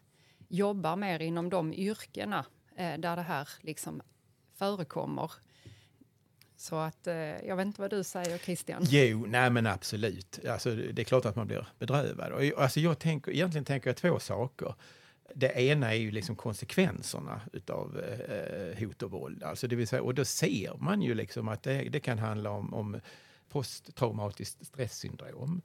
jobbar 0.49 0.97
mer 0.97 1.23
inom 1.23 1.51
de 1.51 1.73
yrkena 1.73 2.45
eh, 2.77 2.99
där 2.99 3.17
det 3.17 3.23
här 3.23 3.49
liksom 3.61 4.03
förekommer. 4.55 5.33
Så 6.57 6.77
att, 6.77 7.07
eh, 7.07 7.15
jag 7.17 7.57
vet 7.57 7.67
inte 7.67 7.81
vad 7.81 7.91
du 7.91 8.05
säger 8.05 8.39
Christian? 8.39 8.83
Jo, 8.85 9.27
nej 9.29 9.51
men 9.51 9.67
absolut. 9.67 10.39
Alltså, 10.49 10.75
det 10.75 11.03
är 11.03 11.05
klart 11.05 11.25
att 11.25 11.37
man 11.37 11.47
blir 11.47 11.67
bedrövad. 11.79 12.33
Och, 12.33 12.63
alltså, 12.63 12.81
jag 12.81 12.99
tänker, 12.99 13.33
egentligen 13.33 13.65
tänker 13.65 13.89
jag 13.91 13.97
två 13.97 14.19
saker. 14.19 14.75
Det 15.35 15.61
ena 15.61 15.95
är 15.95 15.99
ju 15.99 16.11
liksom 16.11 16.37
konsekvenserna 16.37 17.41
utav 17.53 18.01
eh, 18.01 18.79
hot 18.79 19.03
och 19.03 19.11
våld. 19.11 19.43
Alltså 19.43 19.69
det 19.69 19.77
vill 19.77 19.89
säga, 19.89 20.03
och 20.03 20.15
då 20.15 20.25
ser 20.25 20.77
man 20.79 21.03
ju 21.03 21.15
liksom 21.15 21.49
att 21.49 21.63
det, 21.63 21.83
det 21.83 22.01
kan 22.01 22.19
handla 22.19 22.51
om, 22.51 22.75
om 22.75 23.01
posttraumatiskt 23.49 24.67
stresssyndrom, 24.67 25.63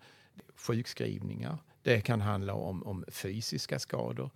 sjukskrivningar. 0.56 1.58
Det 1.82 2.02
kan 2.02 2.22
handla 2.22 2.54
om, 2.54 2.84
om 2.84 3.06
fysiska 3.08 3.80
skador. 3.80 4.30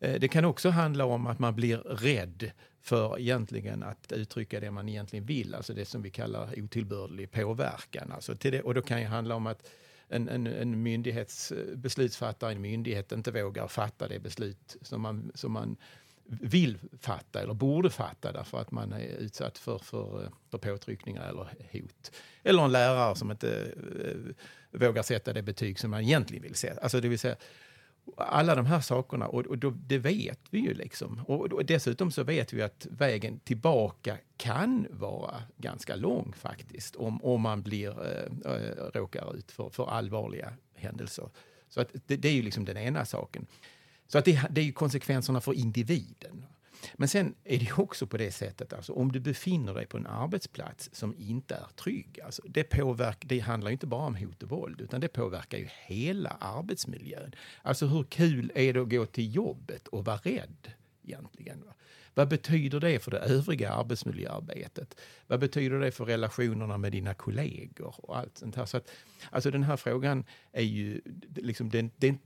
Eh, 0.00 0.20
det 0.20 0.28
kan 0.28 0.44
också 0.44 0.70
handla 0.70 1.04
om 1.04 1.26
att 1.26 1.38
man 1.38 1.54
blir 1.54 1.78
rädd 1.78 2.50
för 2.80 3.20
egentligen 3.20 3.82
att 3.82 4.12
uttrycka 4.12 4.60
det 4.60 4.70
man 4.70 4.88
egentligen 4.88 5.26
vill, 5.26 5.54
alltså 5.54 5.74
det 5.74 5.84
som 5.84 6.02
vi 6.02 6.10
kallar 6.10 6.60
otillbörlig 6.62 7.30
påverkan. 7.30 8.12
Alltså 8.12 8.36
till 8.36 8.52
det, 8.52 8.62
och 8.62 8.74
då 8.74 8.82
kan 8.82 8.98
det 8.98 9.04
handla 9.04 9.34
om 9.34 9.46
att 9.46 9.68
en, 10.12 10.28
en, 10.28 10.46
en 10.46 10.82
myndighets 10.82 11.52
eh, 11.52 11.76
beslutsfattare, 11.76 12.52
en 12.52 12.60
myndighet 12.60 13.12
inte 13.12 13.30
vågar 13.30 13.68
fatta 13.68 14.08
det 14.08 14.18
beslut 14.18 14.76
som 14.82 15.00
man, 15.00 15.32
som 15.34 15.52
man 15.52 15.76
vill 16.24 16.78
fatta 17.00 17.42
eller 17.42 17.54
borde 17.54 17.90
fatta 17.90 18.32
därför 18.32 18.60
att 18.60 18.70
man 18.70 18.92
är 18.92 19.06
utsatt 19.06 19.58
för, 19.58 19.78
för, 19.78 20.24
eh, 20.24 20.30
för 20.50 20.58
påtryckningar 20.58 21.28
eller 21.28 21.48
hot. 21.72 22.12
Eller 22.42 22.64
en 22.64 22.72
lärare 22.72 23.16
som 23.16 23.30
inte 23.30 23.72
eh, 24.04 24.80
vågar 24.80 25.02
sätta 25.02 25.32
det 25.32 25.42
betyg 25.42 25.78
som 25.78 25.90
man 25.90 26.02
egentligen 26.02 26.42
vill 26.42 26.54
sätta. 26.54 26.80
Alltså 26.80 27.00
det 27.00 27.08
vill 27.08 27.18
säga, 27.18 27.36
alla 28.16 28.54
de 28.54 28.66
här 28.66 28.80
sakerna, 28.80 29.26
och, 29.26 29.46
och 29.46 29.58
då, 29.58 29.70
det 29.70 29.98
vet 29.98 30.40
vi 30.50 30.58
ju 30.58 30.74
liksom. 30.74 31.20
Och, 31.26 31.52
och 31.52 31.64
dessutom 31.64 32.10
så 32.10 32.24
vet 32.24 32.52
vi 32.52 32.62
att 32.62 32.86
vägen 32.90 33.40
tillbaka 33.40 34.18
kan 34.36 34.86
vara 34.90 35.42
ganska 35.56 35.96
lång 35.96 36.32
faktiskt, 36.36 36.96
om, 36.96 37.24
om 37.24 37.40
man 37.40 37.62
blir, 37.62 37.90
äh, 37.90 38.98
råkar 38.98 39.36
ut 39.36 39.52
för, 39.52 39.70
för 39.70 39.90
allvarliga 39.90 40.52
händelser. 40.74 41.28
Så 41.68 41.80
att 41.80 41.88
det, 42.06 42.16
det 42.16 42.28
är 42.28 42.32
ju 42.32 42.42
liksom 42.42 42.64
den 42.64 42.76
ena 42.76 43.04
saken. 43.04 43.46
Så 44.06 44.18
att 44.18 44.24
det, 44.24 44.42
det 44.50 44.60
är 44.60 44.64
ju 44.64 44.72
konsekvenserna 44.72 45.40
för 45.40 45.54
individen. 45.54 46.44
Men 46.94 47.08
sen 47.08 47.34
är 47.44 47.58
det 47.58 47.72
också 47.72 48.06
på 48.06 48.16
det 48.16 48.32
sättet, 48.32 48.72
alltså, 48.72 48.92
om 48.92 49.12
du 49.12 49.20
befinner 49.20 49.74
dig 49.74 49.86
på 49.86 49.96
en 49.96 50.06
arbetsplats 50.06 50.90
som 50.92 51.14
inte 51.18 51.54
är 51.54 51.66
trygg, 51.76 52.20
alltså, 52.24 52.42
det, 52.48 52.64
påverkar, 52.64 53.28
det 53.28 53.38
handlar 53.38 53.70
ju 53.70 53.72
inte 53.72 53.86
bara 53.86 54.06
om 54.06 54.16
hot 54.16 54.42
och 54.42 54.48
våld, 54.48 54.80
utan 54.80 55.00
det 55.00 55.08
påverkar 55.08 55.58
ju 55.58 55.68
hela 55.86 56.30
arbetsmiljön. 56.30 57.34
Alltså 57.62 57.86
hur 57.86 58.04
kul 58.04 58.52
är 58.54 58.72
det 58.72 58.80
att 58.80 58.90
gå 58.90 59.06
till 59.06 59.34
jobbet 59.34 59.88
och 59.88 60.04
vara 60.04 60.16
rädd 60.16 60.72
egentligen? 61.02 61.64
Va? 61.66 61.74
Vad 62.14 62.28
betyder 62.28 62.80
det 62.80 62.98
för 62.98 63.10
det 63.10 63.18
övriga 63.18 63.72
arbetsmiljöarbetet? 63.72 65.00
Vad 65.26 65.40
betyder 65.40 65.80
det 65.80 65.90
för 65.92 66.04
relationerna 66.04 66.78
med 66.78 66.92
dina 66.92 67.14
kollegor 67.14 67.94
och 67.98 68.18
allt 68.18 68.38
sånt 68.38 68.56
här? 68.56 68.66
Så 68.66 68.76
att, 68.76 68.90
alltså 69.30 69.50
den 69.50 69.62
här 69.62 69.76
frågan 69.76 70.24
är 70.52 70.62
ju 70.62 71.00
liksom 71.34 71.70
den, 71.70 71.90
den, 71.96 72.18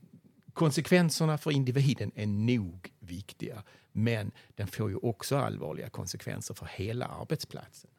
konsekvenserna 0.53 1.38
för 1.38 1.51
individen 1.51 2.12
är 2.14 2.27
nog 2.27 2.92
viktiga, 2.99 3.62
men 3.97 4.33
den 4.55 4.67
får 4.67 4.91
ju 4.91 4.97
också 4.97 5.37
allvarliga 5.37 5.89
konsekvenser 5.89 6.55
för 6.55 6.67
hela 6.67 7.07
arbetsplatsen. 7.07 7.91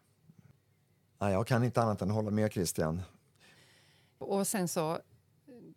Nej, 1.20 1.34
jag 1.34 1.48
kan 1.48 1.64
inte 1.64 1.82
annat 1.82 2.02
än 2.02 2.10
hålla 2.10 2.32
med 2.32 2.52
Christian. 2.54 3.02
Och 4.18 4.48
sen 4.48 4.68
så 4.68 5.00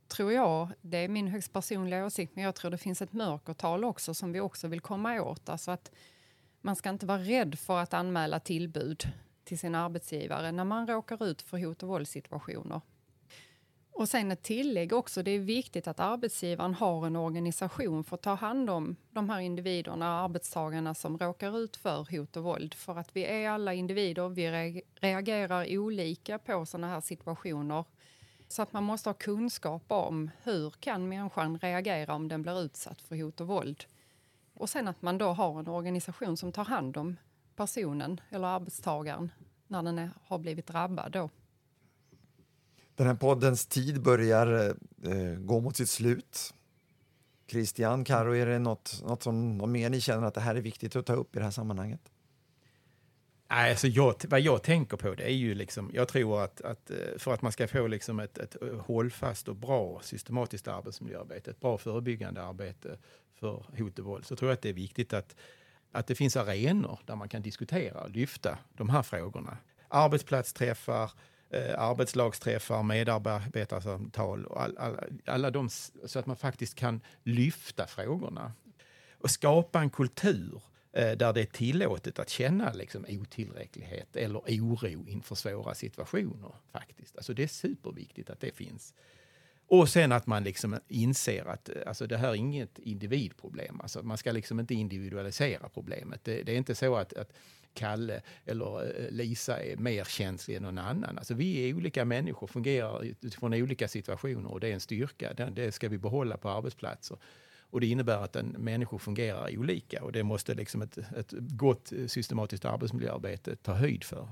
tror 0.09 0.33
jag, 0.33 0.69
det 0.81 0.99
är 0.99 1.09
min 1.09 1.29
högst 1.29 1.53
personliga 1.53 2.07
åsikt, 2.07 2.33
men 2.35 2.45
jag 2.45 2.55
tror 2.55 2.71
det 2.71 2.79
finns 2.79 3.03
ett 3.03 3.13
mörkertal 3.13 3.85
också 3.85 4.15
som 4.15 4.33
vi 4.33 4.41
också 4.41 4.69
vill 4.69 4.81
komma 4.81 5.21
åt. 5.23 5.49
Alltså 5.49 5.71
att 5.71 5.91
man 6.61 6.77
ska 6.77 6.91
inte 6.91 7.07
vara 7.07 7.19
rädd 7.19 7.59
för 7.59 7.79
att 7.79 7.95
anmäla 7.95 8.41
tillbud 8.41 9.13
till 9.45 9.59
sin 9.59 9.75
arbetsgivare 9.75 10.53
när 10.53 10.65
man 10.65 10.87
råkar 10.87 11.25
ut 11.25 11.43
för 11.43 11.59
hot 11.59 11.83
och 11.83 11.89
våldssituationer. 11.89 12.81
Och 14.01 14.09
sen 14.09 14.31
ett 14.31 14.43
tillägg 14.43 14.93
också, 14.93 15.23
det 15.23 15.31
är 15.31 15.39
viktigt 15.39 15.87
att 15.87 16.01
arbetsgivaren 16.01 16.75
har 16.75 17.07
en 17.07 17.17
organisation 17.17 18.05
för 18.05 18.15
att 18.15 18.23
ta 18.23 18.35
hand 18.35 18.71
om 18.71 18.97
de 19.11 19.31
här 19.31 19.41
individerna, 19.41 20.21
arbetstagarna 20.21 20.95
som 20.95 21.19
råkar 21.19 21.59
ut 21.59 21.77
för 21.77 22.17
hot 22.17 22.37
och 22.37 22.43
våld. 22.43 22.75
För 22.75 22.99
att 22.99 23.17
vi 23.17 23.25
är 23.25 23.51
alla 23.51 23.75
individer, 23.75 24.29
vi 24.29 24.51
reagerar 25.01 25.79
olika 25.79 26.39
på 26.39 26.67
sådana 26.67 26.89
här 26.89 27.01
situationer. 27.01 27.85
Så 28.49 28.63
att 28.63 28.73
man 28.73 28.85
måste 28.85 29.09
ha 29.09 29.15
kunskap 29.15 29.85
om 29.89 30.31
hur 30.43 30.71
kan 30.71 31.09
människan 31.09 31.59
reagera 31.59 32.15
om 32.15 32.29
den 32.29 32.43
blir 32.43 32.61
utsatt 32.61 33.03
för 33.03 33.17
hot 33.17 33.41
och 33.41 33.47
våld. 33.47 33.85
Och 34.55 34.71
sen 34.71 34.89
att 34.89 35.03
man 35.03 35.19
då 35.19 35.29
har 35.29 35.59
en 35.59 35.69
organisation 35.69 36.37
som 36.37 36.53
tar 36.53 36.65
hand 36.65 36.97
om 36.97 37.17
personen 37.57 38.21
eller 38.31 38.49
arbetstagaren 38.49 39.33
när 39.67 39.83
den 39.83 39.99
är, 39.99 40.11
har 40.25 40.39
blivit 40.39 40.67
drabbad. 40.67 41.13
Då. 41.13 41.31
Den 43.01 43.07
här 43.07 43.15
poddens 43.15 43.67
tid 43.67 44.03
börjar 44.03 44.75
eh, 45.05 45.35
gå 45.39 45.61
mot 45.61 45.77
sitt 45.77 45.89
slut. 45.89 46.55
Christian, 47.51 48.05
Karo, 48.05 48.35
är 48.35 48.47
det 48.47 48.59
något, 48.59 49.03
något 49.07 49.23
som 49.23 49.59
något 49.59 49.69
mer 49.69 49.91
ni 49.91 50.01
känner 50.01 50.27
att 50.27 50.35
det 50.35 50.41
här 50.41 50.55
är 50.55 50.61
viktigt 50.61 50.97
att 50.97 51.07
ta 51.07 51.13
upp 51.13 51.37
i 51.37 51.39
det 51.39 51.45
här 51.45 51.51
sammanhanget? 51.51 52.01
Alltså 53.47 53.87
jag, 53.87 54.15
vad 54.29 54.41
jag 54.41 54.63
tänker 54.63 54.97
på 54.97 55.15
det 55.15 55.23
är 55.23 55.35
ju 55.35 55.55
liksom, 55.55 55.91
jag 55.95 56.09
tror 56.09 56.45
att, 56.45 56.61
att 56.61 56.91
eh, 56.91 56.97
för 57.19 57.35
att 57.35 57.43
man 57.43 57.53
ska 57.53 57.69
få 57.69 57.87
liksom 57.87 58.21
ett, 58.21 58.39
ett 58.39 58.63
eh, 58.63 58.81
hållfast 58.81 59.49
och 59.49 59.57
bra 59.57 60.01
systematiskt 60.03 60.69
arbetsmiljöarbete, 60.69 61.51
ett 61.51 61.61
bra 61.61 61.79
förebyggande 61.79 62.43
arbete 62.43 62.99
för 63.35 63.65
hot 63.79 63.99
och 63.99 64.05
våld, 64.05 64.27
så 64.27 64.37
tror 64.37 64.51
jag 64.51 64.55
att 64.55 64.63
det 64.63 64.69
är 64.69 64.73
viktigt 64.73 65.13
att, 65.13 65.37
att 65.93 66.07
det 66.07 66.15
finns 66.15 66.37
arenor 66.37 66.99
där 67.07 67.17
man 67.17 67.29
kan 67.29 67.43
diskutera 67.43 68.01
och 68.01 68.11
lyfta 68.11 68.59
de 68.73 68.89
här 68.89 69.03
frågorna. 69.03 69.59
Arbetsplatsträffar, 69.89 71.11
eh, 71.51 71.79
arbetslagsträffar, 71.79 72.83
medarbetarsamtal 72.83 74.47
och 74.47 74.63
all, 74.63 74.79
all, 74.79 74.97
alla 75.27 75.51
de, 75.51 75.69
så 76.05 76.19
att 76.19 76.27
man 76.27 76.37
faktiskt 76.37 76.75
kan 76.75 77.01
lyfta 77.23 77.87
frågorna. 77.87 78.53
Och 79.19 79.31
skapa 79.31 79.81
en 79.81 79.91
kultur 79.91 80.63
eh, 80.93 81.13
där 81.13 81.33
det 81.33 81.41
är 81.41 81.47
tillåtet 81.47 82.19
att 82.19 82.29
känna 82.29 82.73
liksom, 82.73 83.07
otillräcklighet 83.09 84.17
eller 84.17 84.39
oro 84.39 85.09
inför 85.09 85.35
svåra 85.35 85.75
situationer. 85.75 86.53
faktiskt. 86.73 87.17
Alltså, 87.17 87.35
det 87.35 87.43
är 87.43 87.49
superviktigt 87.49 88.31
att 88.31 88.41
det 88.41 88.57
finns. 88.57 88.95
Och 89.67 89.89
sen 89.89 90.13
att 90.13 90.27
man 90.27 90.45
liksom 90.45 90.79
inser 90.89 91.45
att 91.45 91.69
eh, 91.69 91.75
alltså, 91.87 92.07
det 92.07 92.17
här 92.17 92.29
är 92.29 92.35
inget 92.35 92.79
individproblem. 92.79 93.81
Alltså, 93.81 94.03
man 94.03 94.19
ska 94.19 94.33
liksom 94.33 94.61
inte 94.61 94.75
individualisera 94.75 95.69
problemet. 95.69 96.25
Det, 96.25 96.43
det 96.43 96.53
är 96.53 96.57
inte 96.57 96.75
så 96.75 96.97
att, 96.97 97.13
att 97.13 97.33
Kalle 97.75 98.23
eller 98.47 99.01
eh, 99.01 99.11
Lisa 99.11 99.63
är 99.63 99.77
mer 99.77 100.05
känslig 100.05 100.57
än 100.57 100.63
någon 100.63 100.79
annan. 100.79 101.19
Alltså 101.19 101.35
vi 101.35 101.69
är 101.69 101.75
olika 101.75 102.05
människor, 102.05 102.47
fungerar 102.47 103.05
utifrån 103.05 103.55
olika 103.55 103.89
situationer 103.89 104.53
och 104.53 104.61
det 104.61 104.69
är 104.69 104.73
en 104.73 104.81
styrka. 104.81 105.33
Det 105.33 105.73
ska 105.73 105.89
vi 105.89 105.99
behålla 105.99 106.37
på 106.37 106.49
arbetsplatser. 106.49 107.17
Och 107.71 107.81
det 107.81 107.87
innebär 107.87 108.25
att 108.25 108.37
en 108.37 108.47
människor 108.47 108.99
fungerar 108.99 109.59
olika 109.59 110.05
och 110.05 110.13
det 110.13 110.23
måste 110.23 110.55
liksom 110.55 110.83
ett, 110.83 110.99
ett 110.99 111.33
gott 111.33 111.93
systematiskt 112.07 112.65
arbetsmiljöarbete 112.65 113.57
ta 113.57 113.73
höjd 113.73 114.05
för. 114.05 114.29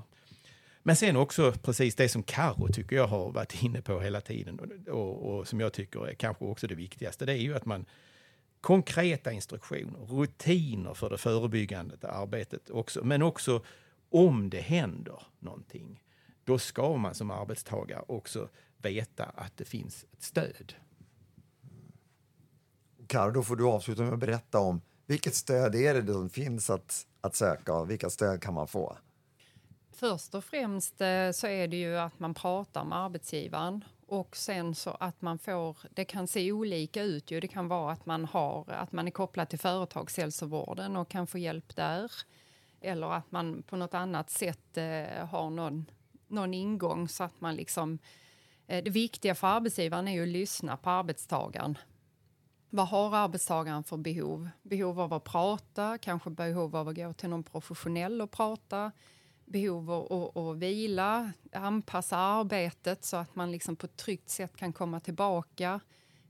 Men 0.83 0.95
sen 0.95 1.15
också 1.15 1.51
precis 1.51 1.95
det 1.95 2.09
som 2.09 2.23
Karo 2.23 2.67
tycker 2.67 2.95
jag 2.95 3.07
har 3.07 3.31
varit 3.31 3.63
inne 3.63 3.81
på 3.81 3.99
hela 3.99 4.21
tiden 4.21 4.59
och, 4.59 4.93
och, 4.93 5.37
och 5.37 5.47
som 5.47 5.59
jag 5.59 5.73
tycker 5.73 6.07
är 6.07 6.13
kanske 6.13 6.45
också 6.45 6.67
det 6.67 6.75
viktigaste. 6.75 7.25
Det 7.25 7.33
är 7.33 7.37
ju 7.37 7.55
att 7.55 7.65
man 7.65 7.85
konkreta 8.61 9.31
instruktioner, 9.31 9.99
rutiner 9.99 10.93
för 10.93 11.09
det 11.09 11.17
förebyggande 11.17 12.09
arbetet 12.09 12.69
också. 12.69 13.03
Men 13.03 13.21
också 13.21 13.63
om 14.09 14.49
det 14.49 14.61
händer 14.61 15.23
någonting, 15.39 16.03
då 16.43 16.59
ska 16.59 16.97
man 16.97 17.15
som 17.15 17.31
arbetstagare 17.31 18.03
också 18.07 18.49
veta 18.77 19.23
att 19.25 19.57
det 19.57 19.65
finns 19.65 20.05
ett 20.11 20.23
stöd. 20.23 20.73
Karo, 23.07 23.31
då 23.31 23.43
får 23.43 23.55
du 23.55 23.65
avsluta 23.65 24.03
med 24.03 24.13
att 24.13 24.19
berätta 24.19 24.59
om 24.59 24.81
vilket 25.05 25.35
stöd 25.35 25.75
är 25.75 26.01
det 26.01 26.13
som 26.13 26.29
finns 26.29 26.69
att, 26.69 27.05
att 27.21 27.35
söka 27.35 27.73
och 27.73 27.89
vilka 27.89 28.09
stöd 28.09 28.41
kan 28.41 28.53
man 28.53 28.67
få? 28.67 28.97
Först 29.91 30.35
och 30.35 30.43
främst 30.43 31.01
eh, 31.01 31.31
så 31.31 31.47
är 31.47 31.67
det 31.67 31.77
ju 31.77 31.97
att 31.97 32.19
man 32.19 32.33
pratar 32.33 32.85
med 32.85 32.97
arbetsgivaren 32.97 33.83
och 34.09 34.37
sen 34.37 34.75
så 34.75 34.89
att 34.99 35.21
man 35.21 35.39
får, 35.39 35.77
det 35.91 36.05
kan 36.05 36.27
se 36.27 36.51
olika 36.51 37.03
ut 37.03 37.31
ju. 37.31 37.39
Det 37.39 37.47
kan 37.47 37.67
vara 37.67 37.91
att 37.91 38.05
man, 38.05 38.25
har, 38.25 38.69
att 38.69 38.91
man 38.91 39.07
är 39.07 39.11
kopplad 39.11 39.49
till 39.49 39.59
företagshälsovården 39.59 40.97
och 40.97 41.09
kan 41.09 41.27
få 41.27 41.37
hjälp 41.37 41.75
där. 41.75 42.11
Eller 42.81 43.11
att 43.13 43.31
man 43.31 43.63
på 43.63 43.75
något 43.75 43.93
annat 43.93 44.29
sätt 44.29 44.77
eh, 44.77 45.25
har 45.25 45.49
någon, 45.49 45.85
någon 46.27 46.53
ingång 46.53 47.07
så 47.07 47.23
att 47.23 47.41
man 47.41 47.55
liksom... 47.55 47.99
Eh, 48.67 48.83
det 48.83 48.89
viktiga 48.89 49.35
för 49.35 49.47
arbetsgivaren 49.47 50.07
är 50.07 50.11
ju 50.11 50.23
att 50.23 50.27
lyssna 50.27 50.77
på 50.77 50.89
arbetstagaren. 50.89 51.77
Vad 52.69 52.87
har 52.87 53.15
arbetstagaren 53.15 53.83
för 53.83 53.97
behov? 53.97 54.49
Behov 54.61 54.99
av 54.99 55.13
att 55.13 55.23
prata, 55.23 55.97
kanske 55.97 56.29
behov 56.29 56.75
av 56.75 56.87
att 56.87 56.95
gå 56.95 57.13
till 57.13 57.29
någon 57.29 57.43
professionell 57.43 58.21
och 58.21 58.31
prata 58.31 58.91
behov 59.49 59.91
av 59.91 60.37
att 60.37 60.57
vila, 60.57 61.31
anpassa 61.53 62.17
arbetet 62.17 63.03
så 63.03 63.17
att 63.17 63.35
man 63.35 63.51
liksom 63.51 63.75
på 63.75 63.85
ett 63.85 63.97
tryggt 63.97 64.29
sätt 64.29 64.57
kan 64.57 64.73
komma 64.73 64.99
tillbaka. 64.99 65.79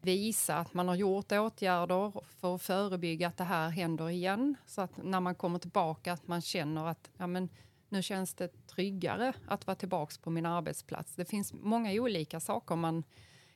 Visa 0.01 0.55
att 0.55 0.73
man 0.73 0.87
har 0.87 0.95
gjort 0.95 1.31
åtgärder 1.31 2.13
för 2.39 2.55
att 2.55 2.61
förebygga 2.61 3.27
att 3.27 3.37
det 3.37 3.43
här 3.43 3.69
händer 3.69 4.09
igen. 4.09 4.55
Så 4.65 4.81
att 4.81 4.97
när 5.03 5.19
man 5.19 5.35
kommer 5.35 5.59
tillbaka 5.59 6.13
att 6.13 6.27
man 6.27 6.41
känner 6.41 6.87
att 6.87 7.09
ja, 7.17 7.27
men, 7.27 7.49
nu 7.89 8.01
känns 8.01 8.33
det 8.33 8.67
tryggare 8.67 9.33
att 9.47 9.67
vara 9.67 9.75
tillbaka 9.75 10.15
på 10.21 10.29
min 10.29 10.45
arbetsplats. 10.45 11.15
Det 11.15 11.25
finns 11.25 11.53
många 11.53 11.91
olika 11.91 12.39
saker 12.39 12.75
man 12.75 13.03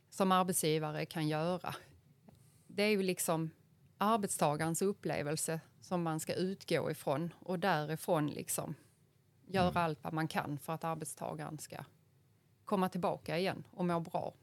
som 0.10 0.32
arbetsgivare 0.32 1.06
kan 1.06 1.28
göra. 1.28 1.76
Det 2.68 2.84
är 2.84 2.90
ju 2.90 3.04
liksom 3.04 3.50
arbetstagarens 3.98 4.82
upplevelse 4.82 5.60
som 5.82 6.04
man 6.04 6.20
ska 6.20 6.34
utgå 6.34 6.92
ifrån 6.92 7.34
och 7.40 7.60
därifrån 7.60 8.28
liksom 8.28 8.76
göra 9.54 9.70
mm. 9.70 9.84
allt 9.84 10.00
vad 10.02 10.14
man 10.14 10.28
kan 10.28 10.58
för 10.58 10.74
att 10.74 10.84
arbetstagaren 10.84 11.58
ska 11.60 11.76
komma 12.66 12.90
tillbaka 12.90 13.38
igen 13.38 13.64
och 13.72 13.86
må 13.86 14.00
bra. 14.00 14.34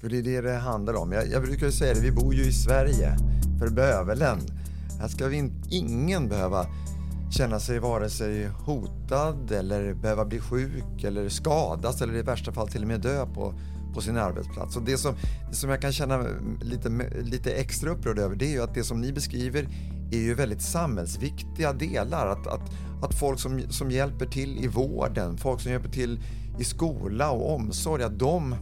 För 0.00 0.08
det 0.08 0.18
är 0.18 0.22
det 0.22 0.40
det 0.40 0.56
handlar 0.56 0.94
om. 0.94 1.12
Jag, 1.12 1.28
jag 1.28 1.42
brukar 1.42 1.70
säga 1.70 1.94
det, 1.94 2.00
vi 2.00 2.12
bor 2.12 2.34
ju 2.34 2.42
i 2.42 2.52
Sverige, 2.52 3.16
för 3.58 3.68
bövelen. 3.68 4.40
Här 5.00 5.08
ska 5.08 5.26
vi 5.26 5.36
in, 5.36 5.62
ingen 5.70 6.28
behöva 6.28 6.66
känna 7.32 7.60
sig 7.60 7.78
vare 7.78 8.10
sig 8.10 8.46
hotad 8.46 9.52
eller 9.52 9.94
behöva 9.94 10.24
bli 10.24 10.40
sjuk 10.40 11.04
eller 11.04 11.28
skadas 11.28 12.02
eller 12.02 12.14
i 12.14 12.22
värsta 12.22 12.52
fall 12.52 12.68
till 12.68 12.82
och 12.82 12.88
med 12.88 13.00
dö 13.00 13.26
på, 13.26 13.54
på 13.94 14.00
sin 14.00 14.16
arbetsplats. 14.16 14.76
Och 14.76 14.82
det 14.82 14.98
som, 14.98 15.14
det 15.50 15.56
som 15.56 15.70
jag 15.70 15.80
kan 15.80 15.92
känna 15.92 16.26
lite, 16.62 16.88
lite 17.22 17.52
extra 17.52 17.90
upprörd 17.90 18.18
över 18.18 18.36
det 18.36 18.46
är 18.46 18.50
ju 18.50 18.62
att 18.62 18.74
det 18.74 18.84
som 18.84 19.00
ni 19.00 19.12
beskriver 19.12 19.68
är 20.12 20.18
ju 20.18 20.34
väldigt 20.34 20.62
samhällsviktiga 20.62 21.72
delar. 21.72 22.26
Att, 22.26 22.46
att, 22.46 22.70
att 23.02 23.14
folk 23.14 23.40
som, 23.40 23.60
som 23.68 23.90
hjälper 23.90 24.26
till 24.26 24.64
i 24.64 24.66
vården, 24.66 25.36
folk 25.36 25.60
som 25.60 25.72
hjälper 25.72 25.88
till 25.88 26.20
i 26.58 26.64
skola 26.64 27.30
och 27.30 27.54
omsorg, 27.54 28.02
att 28.02 28.18
de 28.18 28.54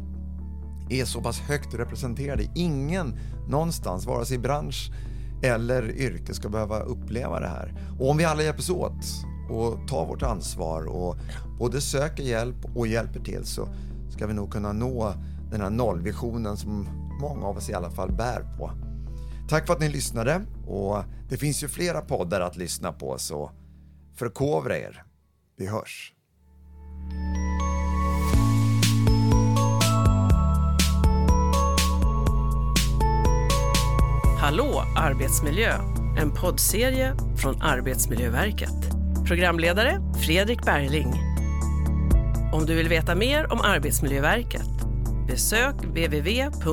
är 0.91 1.05
så 1.05 1.21
pass 1.21 1.41
högt 1.41 1.75
representerade. 1.75 2.51
Ingen 2.55 3.19
någonstans, 3.49 4.07
vare 4.07 4.25
sig 4.25 4.37
i 4.37 4.39
bransch 4.39 4.93
eller 5.43 5.91
yrke, 5.91 6.35
ska 6.35 6.49
behöva 6.49 6.81
uppleva 6.81 7.41
det 7.41 7.49
här. 7.49 7.75
Och 7.99 8.11
om 8.11 8.17
vi 8.17 8.25
alla 8.25 8.43
hjälps 8.43 8.71
åt 8.71 9.05
och 9.51 9.89
tar 9.89 10.07
vårt 10.07 10.23
ansvar 10.23 10.85
och 10.85 11.17
både 11.59 11.81
söker 11.81 12.23
hjälp 12.23 12.77
och 12.77 12.87
hjälper 12.87 13.21
till 13.21 13.45
så 13.45 13.69
ska 14.11 14.27
vi 14.27 14.35
nog 14.35 14.53
kunna 14.53 14.73
nå 14.73 15.15
den 15.51 15.61
här 15.61 15.71
nollvisionen 15.71 16.57
som 16.57 16.89
många 17.21 17.47
av 17.47 17.57
oss 17.57 17.71
i 17.71 17.75
alla 17.75 17.91
fall 17.91 18.13
bär 18.13 18.57
på. 18.59 18.71
Tack 19.49 19.67
för 19.67 19.75
att 19.75 19.81
ni 19.81 19.89
lyssnade 19.89 20.43
och 20.67 21.05
det 21.29 21.37
finns 21.37 21.63
ju 21.63 21.69
flera 21.69 22.01
poddar 22.01 22.41
att 22.41 22.57
lyssna 22.57 22.93
på 22.93 23.19
så 23.19 23.51
förkovra 24.21 24.79
er. 24.79 25.03
Vi 25.57 25.67
hörs! 25.67 26.13
Hallå 34.41 34.85
arbetsmiljö! 34.97 35.73
En 36.19 36.35
poddserie 36.35 37.15
från 37.43 37.63
Arbetsmiljöverket. 37.63 38.91
Programledare 39.27 40.01
Fredrik 40.27 40.65
Bergling. 40.65 41.15
Om 42.53 42.67
du 42.67 42.75
vill 42.75 42.89
veta 42.89 43.15
mer 43.15 43.53
om 43.53 43.61
Arbetsmiljöverket 43.61 44.81
besök 45.27 45.75
www.av.se 45.75 46.65